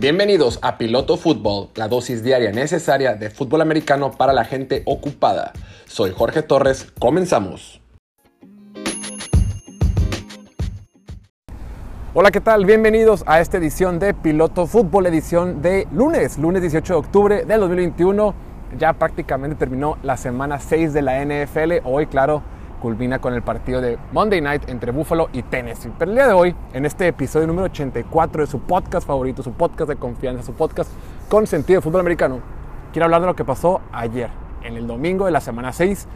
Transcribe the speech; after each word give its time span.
Bienvenidos 0.00 0.58
a 0.62 0.78
Piloto 0.78 1.18
Fútbol, 1.18 1.68
la 1.74 1.86
dosis 1.86 2.24
diaria 2.24 2.52
necesaria 2.52 3.16
de 3.16 3.28
fútbol 3.28 3.60
americano 3.60 4.12
para 4.12 4.32
la 4.32 4.46
gente 4.46 4.82
ocupada. 4.86 5.52
Soy 5.84 6.12
Jorge 6.16 6.40
Torres, 6.40 6.90
comenzamos. 6.98 7.82
Hola, 12.14 12.30
¿qué 12.30 12.40
tal? 12.40 12.64
Bienvenidos 12.64 13.24
a 13.26 13.40
esta 13.40 13.58
edición 13.58 13.98
de 13.98 14.14
Piloto 14.14 14.66
Fútbol, 14.66 15.04
edición 15.04 15.60
de 15.60 15.86
lunes, 15.92 16.38
lunes 16.38 16.62
18 16.62 16.94
de 16.94 16.98
octubre 16.98 17.44
del 17.44 17.60
2021. 17.60 18.34
Ya 18.78 18.94
prácticamente 18.94 19.54
terminó 19.54 19.98
la 20.02 20.16
semana 20.16 20.60
6 20.60 20.94
de 20.94 21.02
la 21.02 21.22
NFL. 21.22 21.84
Hoy, 21.84 22.06
claro, 22.06 22.42
culmina 22.80 23.20
con 23.20 23.34
el 23.34 23.42
partido 23.42 23.80
de 23.80 23.98
Monday 24.12 24.40
Night 24.40 24.68
entre 24.68 24.90
Buffalo 24.90 25.28
y 25.32 25.42
Tennessee. 25.42 25.92
Pero 25.98 26.10
el 26.10 26.16
día 26.16 26.26
de 26.26 26.32
hoy, 26.32 26.56
en 26.72 26.86
este 26.86 27.06
episodio 27.06 27.46
número 27.46 27.66
84 27.66 28.42
de 28.42 28.46
su 28.46 28.60
podcast 28.60 29.06
favorito, 29.06 29.42
su 29.42 29.52
podcast 29.52 29.88
de 29.88 29.96
confianza, 29.96 30.42
su 30.42 30.54
podcast 30.54 30.90
con 31.28 31.46
sentido 31.46 31.78
de 31.78 31.82
fútbol 31.82 32.00
americano, 32.00 32.40
quiero 32.92 33.04
hablar 33.04 33.20
de 33.20 33.28
lo 33.28 33.36
que 33.36 33.44
pasó 33.44 33.80
ayer, 33.92 34.30
en 34.64 34.76
el 34.76 34.86
domingo 34.86 35.26
de 35.26 35.30
la 35.30 35.40
semana 35.40 35.72
6. 35.72 36.08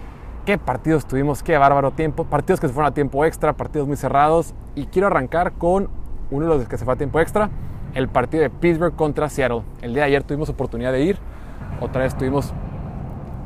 Qué 0.45 0.59
partidos 0.59 1.06
tuvimos, 1.06 1.42
qué 1.42 1.56
bárbaro 1.56 1.92
tiempo. 1.92 2.25
Partidos 2.25 2.61
que 2.61 2.69
se 2.69 2.75
fueron 2.75 2.91
a 2.91 2.95
tiempo 2.95 3.25
extra, 3.25 3.53
partidos 3.53 3.87
muy 3.87 3.97
cerrados. 3.97 4.55
Y 4.75 4.87
quiero 4.87 5.06
arrancar 5.06 5.53
con 5.53 5.89
uno 6.31 6.47
de 6.47 6.59
los 6.59 6.69
que 6.69 6.77
se 6.77 6.84
fue 6.84 6.95
a 6.95 6.97
tiempo 6.97 7.20
extra, 7.20 7.51
el 7.95 8.09
partido 8.09 8.42
de 8.42 8.51
Pittsburgh 8.51 8.97
contra 8.97 9.28
Seattle. 9.28 9.62
El 9.81 9.95
día 9.95 10.03
de 10.03 10.09
ayer 10.09 10.23
tuvimos 10.23 10.48
oportunidad 10.48 10.92
de 10.92 11.03
ir, 11.03 11.19
otra 11.81 12.03
vez 12.03 12.17
tuvimos 12.17 12.53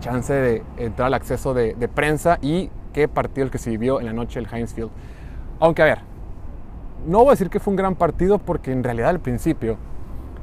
chance 0.00 0.32
de 0.32 0.62
entrar 0.76 1.06
al 1.06 1.14
acceso 1.14 1.54
de, 1.54 1.74
de 1.74 1.88
prensa 1.88 2.38
y 2.40 2.70
qué 2.98 3.06
partido 3.06 3.44
el 3.44 3.52
que 3.52 3.58
se 3.58 3.70
vivió 3.70 4.00
en 4.00 4.06
la 4.06 4.12
noche 4.12 4.40
del 4.40 4.52
Heinz 4.52 4.74
Field. 4.74 4.90
Aunque 5.60 5.82
a 5.82 5.84
ver, 5.84 5.98
no 7.06 7.18
voy 7.18 7.28
a 7.28 7.30
decir 7.30 7.48
que 7.48 7.60
fue 7.60 7.70
un 7.70 7.76
gran 7.76 7.94
partido 7.94 8.38
porque 8.38 8.72
en 8.72 8.82
realidad 8.82 9.10
al 9.10 9.20
principio 9.20 9.76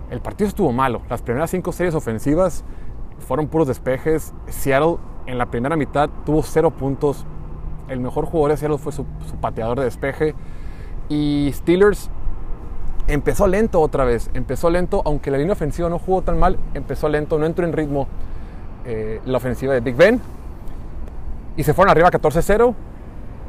el 0.09 0.21
partido 0.21 0.47
estuvo 0.47 0.71
malo. 0.71 1.01
Las 1.09 1.21
primeras 1.21 1.51
cinco 1.51 1.73
series 1.73 1.95
ofensivas 1.95 2.63
fueron 3.19 3.47
puros 3.47 3.67
despejes. 3.67 4.33
Seattle 4.47 4.99
en 5.25 5.37
la 5.37 5.47
primera 5.47 5.75
mitad 5.75 6.09
tuvo 6.25 6.43
cero 6.43 6.71
puntos. 6.71 7.25
El 7.89 7.99
mejor 7.99 8.23
jugador 8.23 8.51
de 8.51 8.57
Seattle 8.57 8.77
fue 8.77 8.93
su, 8.93 9.05
su 9.27 9.35
pateador 9.35 9.77
de 9.79 9.83
despeje. 9.83 10.33
Y 11.09 11.51
Steelers 11.51 12.09
empezó 13.09 13.47
lento 13.47 13.81
otra 13.81 14.05
vez. 14.05 14.31
Empezó 14.33 14.69
lento, 14.69 15.01
aunque 15.03 15.29
la 15.29 15.39
línea 15.39 15.51
ofensiva 15.51 15.89
no 15.89 15.99
jugó 15.99 16.21
tan 16.21 16.39
mal. 16.39 16.57
Empezó 16.73 17.09
lento, 17.09 17.37
no 17.37 17.47
entró 17.47 17.65
en 17.65 17.73
ritmo 17.73 18.07
eh, 18.85 19.19
la 19.25 19.39
ofensiva 19.39 19.73
de 19.73 19.81
Big 19.81 19.97
Ben 19.97 20.21
y 21.57 21.63
se 21.63 21.73
fueron 21.73 21.91
arriba 21.91 22.11
14-0. 22.11 22.73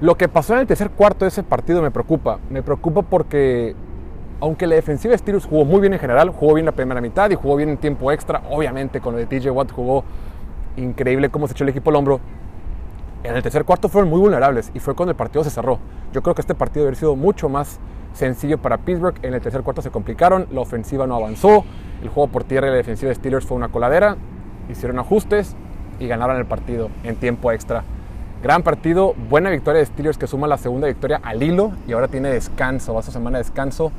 Lo 0.00 0.14
que 0.16 0.28
pasó 0.28 0.54
en 0.54 0.60
el 0.60 0.66
tercer 0.66 0.90
cuarto 0.90 1.24
de 1.24 1.28
ese 1.28 1.42
partido 1.42 1.80
me 1.82 1.90
preocupa. 1.90 2.38
Me 2.50 2.62
preocupa 2.62 3.02
porque, 3.02 3.74
aunque 4.40 4.66
la 4.66 4.74
defensiva 4.74 5.12
de 5.12 5.18
Steelers 5.18 5.46
jugó 5.46 5.64
muy 5.64 5.80
bien 5.80 5.94
en 5.94 5.98
general, 5.98 6.30
jugó 6.30 6.54
bien 6.54 6.66
la 6.66 6.72
primera 6.72 7.00
mitad 7.00 7.30
y 7.30 7.34
jugó 7.34 7.56
bien 7.56 7.70
en 7.70 7.78
tiempo 7.78 8.12
extra, 8.12 8.42
obviamente 8.50 9.00
con 9.00 9.14
lo 9.14 9.18
de 9.18 9.26
TJ 9.26 9.50
Watt 9.50 9.72
jugó 9.72 10.04
increíble 10.76 11.30
cómo 11.30 11.46
se 11.46 11.54
echó 11.54 11.64
el 11.64 11.70
equipo 11.70 11.90
al 11.90 11.96
hombro. 11.96 12.20
En 13.24 13.34
el 13.34 13.42
tercer 13.42 13.64
cuarto 13.64 13.88
fueron 13.88 14.10
muy 14.10 14.20
vulnerables 14.20 14.70
y 14.74 14.78
fue 14.78 14.94
cuando 14.94 15.10
el 15.12 15.16
partido 15.16 15.42
se 15.42 15.50
cerró. 15.50 15.78
Yo 16.12 16.22
creo 16.22 16.34
que 16.34 16.42
este 16.42 16.54
partido 16.54 16.84
haber 16.84 16.96
sido 16.96 17.16
mucho 17.16 17.48
más 17.48 17.80
sencillo 18.12 18.58
para 18.58 18.78
Pittsburgh. 18.78 19.16
En 19.22 19.34
el 19.34 19.40
tercer 19.40 19.62
cuarto 19.62 19.82
se 19.82 19.90
complicaron, 19.90 20.46
la 20.52 20.60
ofensiva 20.60 21.06
no 21.06 21.16
avanzó, 21.16 21.64
el 22.02 22.08
juego 22.08 22.28
por 22.28 22.44
tierra 22.44 22.68
y 22.68 22.70
la 22.70 22.76
defensiva 22.76 23.08
de 23.08 23.14
Steelers 23.14 23.46
fue 23.46 23.56
una 23.56 23.68
coladera, 23.68 24.16
hicieron 24.70 24.98
ajustes 24.98 25.56
y 25.98 26.06
ganaron 26.06 26.36
el 26.36 26.44
partido 26.44 26.90
en 27.02 27.16
tiempo 27.16 27.50
extra. 27.50 27.82
Gran 28.46 28.62
partido, 28.62 29.12
buena 29.28 29.50
victoria 29.50 29.80
de 29.80 29.86
Steelers 29.86 30.18
que 30.18 30.28
suma 30.28 30.46
la 30.46 30.56
segunda 30.56 30.86
victoria 30.86 31.20
al 31.20 31.42
hilo 31.42 31.72
y 31.88 31.94
ahora 31.94 32.06
tiene 32.06 32.28
descanso, 32.28 32.94
va 32.94 33.00
a 33.00 33.02
su 33.02 33.10
semana 33.10 33.38
de 33.38 33.42
descanso 33.42 33.90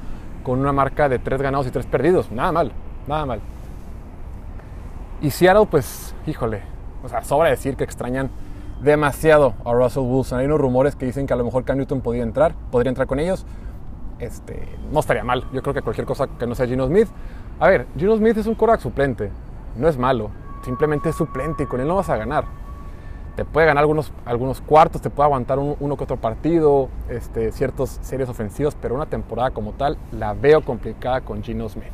con 0.42 0.58
una 0.62 0.72
marca 0.72 1.10
de 1.10 1.20
tres 1.20 1.42
ganados 1.42 1.68
y 1.68 1.72
tres 1.72 1.86
perdidos. 1.86 2.32
Nada 2.32 2.54
mal, 2.54 2.72
nada 3.08 3.26
mal. 3.26 3.42
Y 5.20 5.32
Seattle, 5.32 5.68
pues, 5.70 6.16
híjole, 6.26 6.62
o 7.04 7.10
sea, 7.10 7.26
sobra 7.26 7.50
decir 7.50 7.76
que 7.76 7.84
extrañan 7.84 8.30
demasiado 8.82 9.54
a 9.66 9.74
Russell 9.74 10.04
Wilson. 10.04 10.40
Hay 10.40 10.46
unos 10.46 10.62
rumores 10.62 10.96
que 10.96 11.06
dicen 11.06 11.28
que 11.28 11.34
a 11.34 11.36
lo 11.36 11.44
mejor 11.44 11.66
Cam 11.66 11.80
Newton 11.80 12.00
podría 12.00 12.24
entrar, 12.24 12.56
podría 12.72 12.88
entrar 12.92 13.06
con 13.06 13.20
ellos. 13.20 13.46
Este, 14.18 14.66
no 14.94 15.02
estaría 15.02 15.26
mal. 15.26 15.44
Yo 15.52 15.62
creo 15.62 15.74
que 15.74 15.82
cualquier 15.82 16.08
cosa 16.08 16.28
que 16.40 16.48
no 16.48 16.56
sea 16.56 16.68
Gino 16.68 16.88
Smith. 16.88 17.10
A 17.60 17.68
ver, 17.68 17.86
Gino 17.98 18.16
Smith 18.16 18.38
es 18.38 18.48
un 18.48 18.56
coreback 18.56 18.80
suplente. 18.80 19.30
No 19.76 19.90
es 19.90 19.98
malo. 19.98 20.32
Simplemente 20.64 21.10
es 21.10 21.18
suplente 21.18 21.64
y 21.64 21.66
con 21.66 21.82
él 21.82 21.88
no 21.90 21.96
vas 21.96 22.10
a 22.10 22.16
ganar 22.16 22.46
te 23.38 23.46
puede 23.46 23.68
ganar 23.68 23.84
algunos, 23.84 24.12
algunos 24.26 24.62
cuartos, 24.62 25.00
te 25.00 25.12
puede 25.12 25.28
aguantar 25.28 25.60
uno 25.60 25.96
que 25.96 26.04
otro 26.04 26.18
partido, 26.18 26.90
este, 27.08 27.52
ciertas 27.52 28.00
series 28.02 28.28
ofensivas, 28.30 28.76
pero 28.82 28.96
una 28.96 29.06
temporada 29.06 29.52
como 29.52 29.74
tal 29.74 29.96
la 30.12 30.34
veo 30.34 30.62
complicada 30.62 31.22
con 31.22 31.44
Gino 31.44 31.70
Smith. 31.70 31.92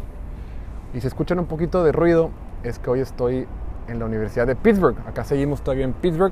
Y 0.94 1.02
si 1.02 1.08
escuchan 1.08 1.40
un 1.40 1.46
poquito 1.46 1.84
de 1.84 1.92
ruido, 1.92 2.30
es 2.64 2.80
que 2.80 2.90
hoy 2.90 3.02
estoy 3.02 3.46
en 3.90 4.00
la 4.00 4.06
Universidad 4.06 4.48
de 4.48 4.56
Pittsburgh. 4.56 4.96
Acá 5.06 5.26
seguimos 5.26 5.62
todavía 5.62 5.84
en 5.84 5.92
Pittsburgh. 5.92 6.32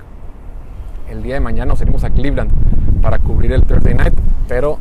El 1.10 1.24
día 1.24 1.34
de 1.34 1.42
mañana 1.42 1.66
nos 1.66 1.82
iremos 1.82 2.06
a 2.06 2.10
Cleveland 2.10 3.02
para 3.02 3.20
cubrir 3.20 3.52
el 3.52 3.66
Thursday 3.66 3.94
Night, 3.94 4.14
pero 4.48 4.78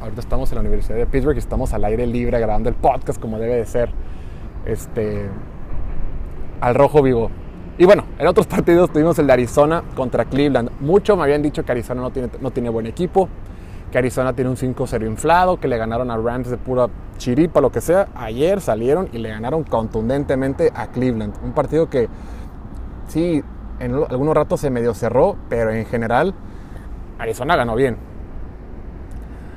ahorita 0.00 0.22
estamos 0.22 0.50
en 0.50 0.54
la 0.56 0.60
Universidad 0.62 0.96
de 0.96 1.04
Pittsburgh 1.04 1.36
y 1.36 1.40
estamos 1.40 1.74
al 1.74 1.84
aire 1.84 2.06
libre 2.06 2.40
grabando 2.40 2.70
el 2.70 2.74
podcast 2.74 3.20
como 3.20 3.38
debe 3.38 3.56
de 3.56 3.66
ser. 3.66 3.90
Este, 4.64 5.28
al 6.62 6.74
rojo 6.74 7.02
vivo. 7.02 7.30
Y 7.76 7.86
bueno, 7.86 8.04
en 8.18 8.26
otros 8.28 8.46
partidos 8.46 8.90
tuvimos 8.90 9.18
el 9.18 9.26
de 9.26 9.32
Arizona 9.32 9.82
contra 9.96 10.24
Cleveland. 10.26 10.70
Mucho 10.80 11.16
me 11.16 11.24
habían 11.24 11.42
dicho 11.42 11.64
que 11.64 11.72
Arizona 11.72 12.02
no 12.02 12.10
tiene, 12.10 12.30
no 12.40 12.52
tiene 12.52 12.68
buen 12.68 12.86
equipo, 12.86 13.28
que 13.90 13.98
Arizona 13.98 14.32
tiene 14.32 14.50
un 14.50 14.56
5-0 14.56 15.04
inflado, 15.06 15.58
que 15.58 15.66
le 15.66 15.76
ganaron 15.76 16.08
a 16.12 16.16
Rams 16.16 16.50
de 16.50 16.56
pura 16.56 16.86
chiripa, 17.18 17.60
lo 17.60 17.72
que 17.72 17.80
sea. 17.80 18.06
Ayer 18.14 18.60
salieron 18.60 19.08
y 19.12 19.18
le 19.18 19.30
ganaron 19.30 19.64
contundentemente 19.64 20.72
a 20.72 20.86
Cleveland. 20.86 21.34
Un 21.42 21.52
partido 21.52 21.90
que 21.90 22.08
sí, 23.08 23.42
en 23.80 23.94
algunos 24.08 24.36
ratos 24.36 24.60
se 24.60 24.70
medio 24.70 24.94
cerró, 24.94 25.36
pero 25.48 25.72
en 25.72 25.84
general 25.86 26.32
Arizona 27.18 27.56
ganó 27.56 27.74
bien. 27.74 27.96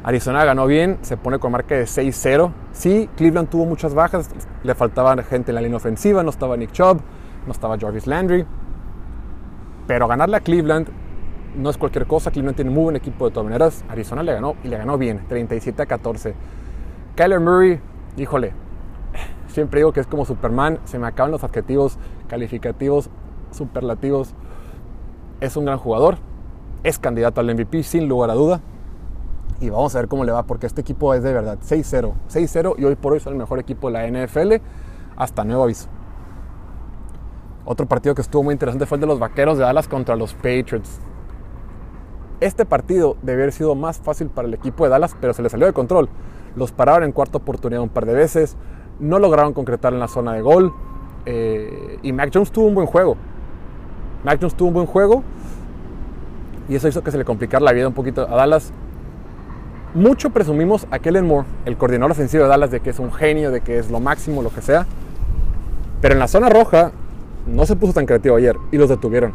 Arizona 0.04 0.44
ganó 0.44 0.66
bien, 0.66 0.98
se 1.02 1.18
pone 1.18 1.38
con 1.38 1.52
marca 1.52 1.76
de 1.76 1.84
6-0. 1.84 2.52
Sí, 2.72 3.10
Cleveland 3.16 3.50
tuvo 3.50 3.66
muchas 3.66 3.94
bajas, 3.94 4.32
le 4.64 4.74
faltaba 4.74 5.16
gente 5.22 5.52
en 5.52 5.56
la 5.56 5.62
línea 5.62 5.78
ofensiva, 5.78 6.24
no 6.24 6.32
estaba 6.32 6.58
Nick 6.58 6.72
Chubb 6.72 7.00
no 7.48 7.54
estaba 7.54 7.78
Jarvis 7.80 8.06
Landry. 8.06 8.46
Pero 9.88 10.08
ganarle 10.08 10.38
a 10.38 10.42
Cleveland 10.42 10.90
no 11.56 11.70
es 11.70 11.78
cualquier 11.78 12.06
cosa. 12.06 12.30
Cleveland 12.30 12.56
tiene 12.56 12.72
muy 12.72 12.84
buen 12.84 12.96
equipo 12.96 13.26
de 13.26 13.32
todas 13.32 13.46
maneras. 13.46 13.84
Arizona 13.90 14.22
le 14.22 14.34
ganó 14.34 14.56
y 14.64 14.68
le 14.68 14.78
ganó 14.78 14.98
bien, 14.98 15.26
37 15.28 15.82
a 15.82 15.86
14. 15.86 16.36
Kyler 17.16 17.40
Murray, 17.40 17.80
híjole, 18.18 18.54
siempre 19.48 19.80
digo 19.80 19.94
que 19.94 20.02
es 20.02 20.08
como 20.08 20.26
Superman. 20.26 20.80
Se 20.84 21.00
me 21.00 21.08
acaban 21.08 21.32
los 21.32 21.44
adjetivos 21.44 21.98
calificativos, 22.28 23.10
superlativos. 23.52 24.34
Es 25.40 25.56
un 25.56 25.66
gran 25.66 25.78
jugador. 25.78 26.18
Es 26.84 27.00
candidato 27.00 27.42
al 27.42 27.54
MVP 27.54 27.84
sin 27.84 28.08
lugar 28.08 28.30
a 28.30 28.34
duda. 28.34 28.62
Y 29.60 29.70
vamos 29.72 29.96
a 29.96 30.00
ver 30.00 30.08
cómo 30.08 30.24
le 30.24 30.32
va, 30.32 30.44
porque 30.44 30.68
este 30.68 30.82
equipo 30.82 31.14
es 31.16 31.24
de 31.24 31.34
verdad 31.34 31.58
6-0. 31.64 32.14
6-0 32.30 32.76
y 32.78 32.86
hoy 32.86 32.96
por 32.96 33.14
hoy 33.14 33.18
es 33.18 33.26
el 33.26 33.36
mejor 33.36 33.58
equipo 33.58 33.90
de 33.90 33.94
la 33.94 34.26
NFL. 34.26 34.62
Hasta 35.16 35.44
nuevo 35.44 35.64
aviso. 35.64 35.90
Otro 37.70 37.86
partido 37.86 38.16
que 38.16 38.22
estuvo 38.22 38.44
muy 38.44 38.54
interesante 38.54 38.86
fue 38.86 38.96
el 38.96 39.02
de 39.02 39.08
los 39.08 39.20
Vaqueros 39.20 39.58
de 39.58 39.66
Dallas 39.66 39.90
contra 39.90 40.16
los 40.16 40.34
Patriots. 40.34 41.02
Este 42.40 42.64
partido 42.64 43.18
debió 43.22 43.44
haber 43.44 43.52
sido 43.52 43.76
más 43.76 44.00
fácil 44.00 44.28
para 44.28 44.48
el 44.48 44.54
equipo 44.54 44.86
de 44.86 44.90
Dallas, 44.90 45.18
pero 45.20 45.34
se 45.34 45.42
le 45.42 45.50
salió 45.50 45.68
de 45.68 45.74
control. 45.74 46.08
Los 46.56 46.72
pararon 46.72 47.04
en 47.04 47.12
cuarta 47.12 47.40
oportunidad 47.40 47.82
un 47.82 47.90
par 47.90 48.06
de 48.06 48.14
veces, 48.14 48.56
no 49.02 49.20
lograron 49.20 49.52
concretar 49.52 49.92
en 49.92 50.00
la 50.00 50.08
zona 50.08 50.32
de 50.32 50.42
gol. 50.42 50.72
Eh, 51.26 52.00
y 52.04 52.14
Mac 52.14 52.32
Jones 52.34 52.52
tuvo 52.52 52.68
un 52.68 52.74
buen 52.74 52.88
juego. 52.88 53.18
Mac 54.24 54.38
Jones 54.40 54.56
tuvo 54.56 54.70
un 54.70 54.74
buen 54.74 54.88
juego 54.88 55.24
y 56.70 56.76
eso 56.76 56.88
hizo 56.88 57.04
que 57.04 57.12
se 57.12 57.18
le 57.18 57.26
complicara 57.26 57.66
la 57.66 57.74
vida 57.74 57.90
un 57.90 57.94
poquito 57.94 58.22
a 58.22 58.36
Dallas. 58.38 58.72
Mucho 59.94 60.30
presumimos 60.30 60.88
a 60.90 61.00
Kellen 61.00 61.28
Moore, 61.28 61.46
el 61.66 61.76
coordinador 61.76 62.12
ofensivo 62.12 62.44
de 62.44 62.50
Dallas, 62.50 62.72
de 62.72 62.80
que 62.80 62.92
es 62.92 63.00
un 63.00 63.12
genio, 63.12 63.52
de 63.52 63.60
que 63.60 63.78
es 63.78 63.92
lo 63.92 64.00
máximo, 64.00 64.42
lo 64.42 64.52
que 64.52 64.62
sea. 64.62 64.86
Pero 66.00 66.14
en 66.14 66.20
la 66.20 66.30
zona 66.30 66.48
roja 66.48 66.94
no 67.48 67.66
se 67.66 67.76
puso 67.76 67.94
tan 67.94 68.06
creativo 68.06 68.36
ayer 68.36 68.56
y 68.72 68.78
los 68.78 68.90
detuvieron. 68.90 69.34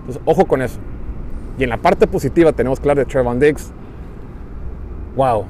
Entonces, 0.00 0.22
ojo 0.24 0.46
con 0.46 0.62
eso. 0.62 0.78
Y 1.58 1.64
en 1.64 1.70
la 1.70 1.76
parte 1.76 2.06
positiva 2.06 2.52
tenemos 2.52 2.80
claro 2.80 3.00
de 3.00 3.06
Trevon 3.06 3.38
Diggs. 3.38 3.72
Wow, 5.16 5.44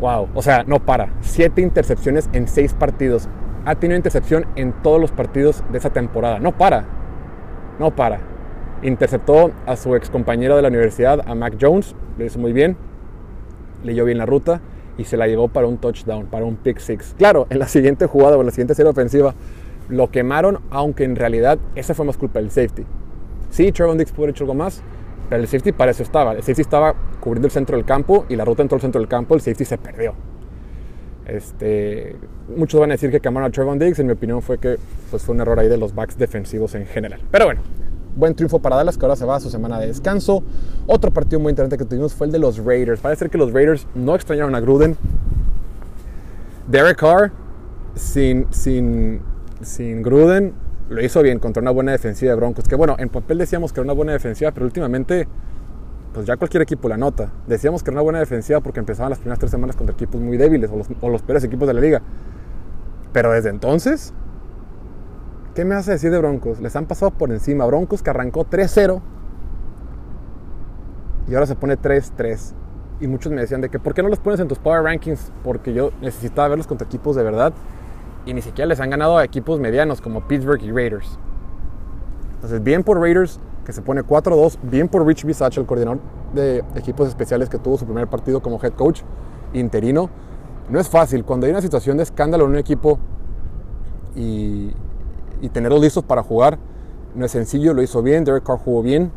wow. 0.00 0.28
O 0.34 0.42
sea, 0.42 0.64
no 0.64 0.80
para. 0.80 1.10
Siete 1.20 1.60
intercepciones 1.60 2.30
en 2.32 2.48
seis 2.48 2.72
partidos. 2.72 3.28
Ha 3.66 3.74
tenido 3.74 3.96
intercepción 3.96 4.46
en 4.56 4.72
todos 4.82 5.00
los 5.00 5.10
partidos 5.10 5.62
de 5.70 5.78
esa 5.78 5.90
temporada. 5.90 6.38
No 6.38 6.52
para. 6.52 6.84
No 7.78 7.94
para. 7.94 8.20
Interceptó 8.82 9.50
a 9.66 9.76
su 9.76 9.94
ex 9.94 10.10
compañero 10.10 10.56
de 10.56 10.62
la 10.62 10.68
universidad, 10.68 11.20
a 11.26 11.34
Mac 11.34 11.56
Jones. 11.60 11.94
Lo 12.18 12.24
hizo 12.24 12.38
muy 12.38 12.52
bien. 12.52 12.76
Leyó 13.82 14.04
bien 14.04 14.18
la 14.18 14.26
ruta 14.26 14.60
y 14.96 15.04
se 15.04 15.16
la 15.16 15.26
llevó 15.26 15.48
para 15.48 15.66
un 15.66 15.78
touchdown, 15.78 16.26
para 16.26 16.44
un 16.44 16.56
pick 16.56 16.78
six. 16.78 17.14
Claro, 17.18 17.46
en 17.50 17.58
la 17.58 17.68
siguiente 17.68 18.06
jugada 18.06 18.36
o 18.36 18.40
en 18.40 18.46
la 18.46 18.52
siguiente 18.52 18.74
serie 18.74 18.90
ofensiva 18.90 19.34
lo 19.88 20.10
quemaron, 20.10 20.60
aunque 20.70 21.04
en 21.04 21.16
realidad 21.16 21.58
esa 21.74 21.94
fue 21.94 22.04
más 22.04 22.16
culpa 22.16 22.40
del 22.40 22.50
safety. 22.50 22.84
Sí, 23.50 23.70
Trevon 23.72 23.98
Dix 23.98 24.10
pudo 24.12 24.24
haber 24.24 24.34
hecho 24.34 24.44
algo 24.44 24.54
más, 24.54 24.82
pero 25.28 25.42
el 25.42 25.48
safety 25.48 25.72
para 25.72 25.90
eso 25.90 26.02
estaba. 26.02 26.32
El 26.32 26.42
safety 26.42 26.62
estaba 26.62 26.94
cubriendo 27.20 27.46
el 27.46 27.52
centro 27.52 27.76
del 27.76 27.86
campo 27.86 28.26
y 28.28 28.36
la 28.36 28.44
ruta 28.44 28.62
entró 28.62 28.76
al 28.76 28.82
centro 28.82 29.00
del 29.00 29.08
campo, 29.08 29.34
el 29.34 29.40
safety 29.40 29.64
se 29.64 29.78
perdió. 29.78 30.14
Este, 31.26 32.16
muchos 32.54 32.78
van 32.80 32.90
a 32.90 32.94
decir 32.94 33.10
que 33.10 33.20
quemaron 33.20 33.48
a 33.48 33.52
Trevon 33.52 33.78
Diggs. 33.78 33.98
En 33.98 34.06
mi 34.06 34.12
opinión 34.12 34.42
fue 34.42 34.58
que 34.58 34.78
pues, 35.10 35.22
fue 35.22 35.34
un 35.34 35.40
error 35.40 35.58
ahí 35.58 35.68
de 35.68 35.78
los 35.78 35.94
backs 35.94 36.18
defensivos 36.18 36.74
en 36.74 36.86
general. 36.86 37.20
Pero 37.30 37.46
bueno, 37.46 37.62
buen 38.16 38.34
triunfo 38.34 38.58
para 38.58 38.76
Dallas, 38.76 38.98
que 38.98 39.04
ahora 39.04 39.16
se 39.16 39.24
va 39.24 39.36
a 39.36 39.40
su 39.40 39.50
semana 39.50 39.78
de 39.78 39.86
descanso. 39.86 40.42
Otro 40.86 41.10
partido 41.10 41.40
muy 41.40 41.50
interesante 41.50 41.78
que 41.78 41.84
tuvimos 41.84 42.14
fue 42.14 42.26
el 42.26 42.32
de 42.32 42.38
los 42.38 42.58
Raiders. 42.58 43.00
Parece 43.00 43.20
ser 43.20 43.30
que 43.30 43.38
los 43.38 43.52
Raiders 43.52 43.86
no 43.94 44.14
extrañaron 44.14 44.54
a 44.54 44.60
Gruden. 44.60 44.96
Derek 46.68 46.98
Carr, 46.98 47.30
sin, 47.94 48.46
sin, 48.50 49.20
sin 49.64 50.02
Gruden, 50.02 50.54
lo 50.88 51.02
hizo 51.02 51.22
bien 51.22 51.38
contra 51.38 51.60
una 51.60 51.70
buena 51.70 51.92
defensiva 51.92 52.30
de 52.30 52.36
Broncos. 52.36 52.64
Que 52.68 52.76
bueno, 52.76 52.96
en 52.98 53.08
papel 53.08 53.38
decíamos 53.38 53.72
que 53.72 53.80
era 53.80 53.84
una 53.84 53.94
buena 53.94 54.12
defensiva, 54.12 54.52
pero 54.52 54.66
últimamente, 54.66 55.26
pues 56.12 56.26
ya 56.26 56.36
cualquier 56.36 56.62
equipo 56.62 56.88
la 56.88 56.96
nota. 56.96 57.32
Decíamos 57.46 57.82
que 57.82 57.90
era 57.90 57.96
una 57.96 58.02
buena 58.02 58.18
defensiva 58.20 58.60
porque 58.60 58.80
empezaban 58.80 59.10
las 59.10 59.18
primeras 59.18 59.38
tres 59.38 59.50
semanas 59.50 59.76
contra 59.76 59.94
equipos 59.94 60.20
muy 60.20 60.36
débiles 60.36 60.70
o 60.70 60.76
los, 60.76 60.88
o 61.00 61.08
los 61.08 61.22
peores 61.22 61.44
equipos 61.44 61.66
de 61.68 61.74
la 61.74 61.80
liga. 61.80 62.02
Pero 63.12 63.32
desde 63.32 63.50
entonces, 63.50 64.12
¿qué 65.54 65.64
me 65.64 65.74
hace 65.74 65.92
decir 65.92 66.10
de 66.10 66.18
Broncos? 66.18 66.60
Les 66.60 66.74
han 66.76 66.86
pasado 66.86 67.12
por 67.12 67.30
encima. 67.30 67.64
Broncos 67.66 68.02
que 68.02 68.10
arrancó 68.10 68.44
3-0 68.44 69.00
y 71.28 71.34
ahora 71.34 71.46
se 71.46 71.54
pone 71.54 71.78
3-3. 71.78 72.52
Y 73.00 73.08
muchos 73.08 73.32
me 73.32 73.40
decían 73.40 73.60
de 73.60 73.68
que, 73.68 73.78
¿por 73.78 73.94
qué 73.94 74.02
no 74.02 74.08
los 74.08 74.20
pones 74.20 74.38
en 74.40 74.48
tus 74.48 74.58
Power 74.58 74.82
Rankings? 74.82 75.32
Porque 75.42 75.72
yo 75.72 75.90
necesitaba 76.00 76.48
verlos 76.48 76.66
contra 76.66 76.86
equipos 76.86 77.16
de 77.16 77.22
verdad 77.22 77.52
y 78.26 78.34
ni 78.34 78.42
siquiera 78.42 78.66
les 78.66 78.80
han 78.80 78.90
ganado 78.90 79.18
a 79.18 79.24
equipos 79.24 79.60
medianos 79.60 80.00
como 80.00 80.26
Pittsburgh 80.26 80.62
y 80.62 80.72
Raiders. 80.72 81.18
Entonces, 82.36 82.62
bien 82.62 82.84
por 82.84 83.00
Raiders, 83.00 83.40
que 83.64 83.72
se 83.72 83.82
pone 83.82 84.02
4-2, 84.02 84.58
bien 84.62 84.88
por 84.88 85.06
Rich 85.06 85.24
Bisach, 85.24 85.56
el 85.56 85.66
coordinador 85.66 86.00
de 86.34 86.64
equipos 86.74 87.08
especiales 87.08 87.48
que 87.48 87.58
tuvo 87.58 87.78
su 87.78 87.84
primer 87.84 88.08
partido 88.08 88.42
como 88.42 88.60
head 88.62 88.72
coach 88.72 89.02
interino. 89.52 90.10
No 90.68 90.78
es 90.80 90.88
fácil, 90.88 91.24
cuando 91.24 91.46
hay 91.46 91.52
una 91.52 91.62
situación 91.62 91.96
de 91.96 92.02
escándalo 92.02 92.44
en 92.44 92.50
un 92.50 92.56
equipo 92.56 92.98
y, 94.14 94.72
y 95.40 95.48
tenerlos 95.50 95.80
listos 95.80 96.04
para 96.04 96.22
jugar, 96.22 96.58
no 97.14 97.24
es 97.24 97.30
sencillo, 97.30 97.74
lo 97.74 97.82
hizo 97.82 98.02
bien, 98.02 98.24
Derek 98.24 98.44
Carr 98.44 98.58
jugó 98.58 98.82
bien 98.82 99.12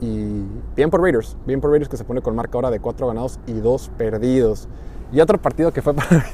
y 0.00 0.44
bien 0.76 0.90
por 0.90 1.00
Raiders, 1.00 1.36
bien 1.46 1.60
por 1.60 1.70
Raiders 1.70 1.88
que 1.88 1.96
se 1.96 2.04
pone 2.04 2.20
con 2.20 2.34
marca 2.34 2.56
ahora 2.56 2.70
de 2.70 2.80
4 2.80 3.06
ganados 3.06 3.40
y 3.46 3.54
2 3.54 3.90
perdidos. 3.96 4.68
Y 5.12 5.20
otro 5.20 5.40
partido 5.40 5.72
que 5.72 5.82
fue 5.82 5.94
para 5.94 6.24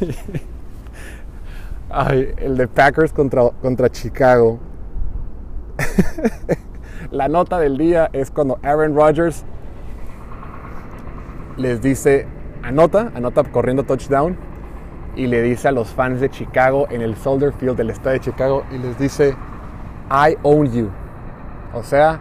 Ay, 1.93 2.33
el 2.37 2.57
de 2.57 2.69
Packers 2.69 3.13
contra, 3.13 3.51
contra 3.61 3.89
Chicago. 3.89 4.61
La 7.11 7.27
nota 7.27 7.59
del 7.59 7.77
día 7.77 8.09
es 8.13 8.31
cuando 8.31 8.61
Aaron 8.63 8.95
Rodgers 8.95 9.45
les 11.57 11.83
dice, 11.83 12.27
anota, 12.63 13.11
anota 13.15 13.43
corriendo 13.43 13.83
touchdown, 13.83 14.37
y 15.17 15.27
le 15.27 15.43
dice 15.43 15.67
a 15.67 15.73
los 15.73 15.89
fans 15.89 16.21
de 16.21 16.31
Chicago 16.31 16.87
en 16.91 17.03
el 17.03 17.17
Soldier 17.17 17.53
Field 17.53 17.77
del 17.77 17.91
estado 17.91 18.11
de 18.11 18.21
Chicago, 18.21 18.65
y 18.71 18.79
les 18.79 18.97
dice, 18.97 19.35
I 20.11 20.37
own 20.43 20.71
you. 20.71 20.91
O 21.75 21.83
sea, 21.83 22.21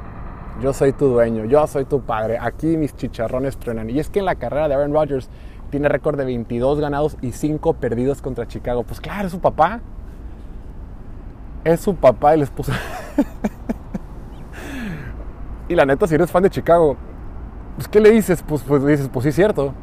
yo 0.62 0.74
soy 0.74 0.94
tu 0.94 1.10
dueño, 1.10 1.46
yo 1.46 1.68
soy 1.68 1.86
tu 1.86 2.02
padre, 2.02 2.40
aquí 2.42 2.76
mis 2.76 2.96
chicharrones 2.96 3.58
truenan. 3.58 3.90
Y 3.92 4.00
es 4.00 4.10
que 4.10 4.20
en 4.20 4.26
la 4.26 4.36
carrera 4.36 4.68
de 4.68 4.74
Aaron 4.74 4.94
Rodgers 4.94 5.30
tiene 5.70 5.90
récord 5.90 6.18
de 6.18 6.26
22 6.26 6.80
ganados 6.80 7.18
y 7.22 7.32
5 7.32 7.74
perdidos 7.74 8.22
contra 8.22 8.48
Chicago. 8.48 8.84
Pues 8.84 9.00
claro, 9.00 9.28
es 9.28 9.32
su 9.32 9.40
papá. 9.40 9.82
Es 11.64 11.82
su 11.82 11.96
papá 11.96 12.36
y 12.36 12.40
les 12.40 12.50
y 15.70 15.76
la 15.76 15.86
neta, 15.86 16.08
si 16.08 16.16
eres 16.16 16.32
fan 16.32 16.44
de 16.44 16.50
Chicago, 16.50 16.98
pues 17.76 17.88
¿qué 17.88 18.00
le 18.00 18.12
dices? 18.12 18.44
Pues, 18.48 18.64
pues 18.64 18.86
dices, 18.86 19.10
pues 19.12 19.24
sí 19.24 19.30
es 19.30 19.36
cierto. 19.36 19.74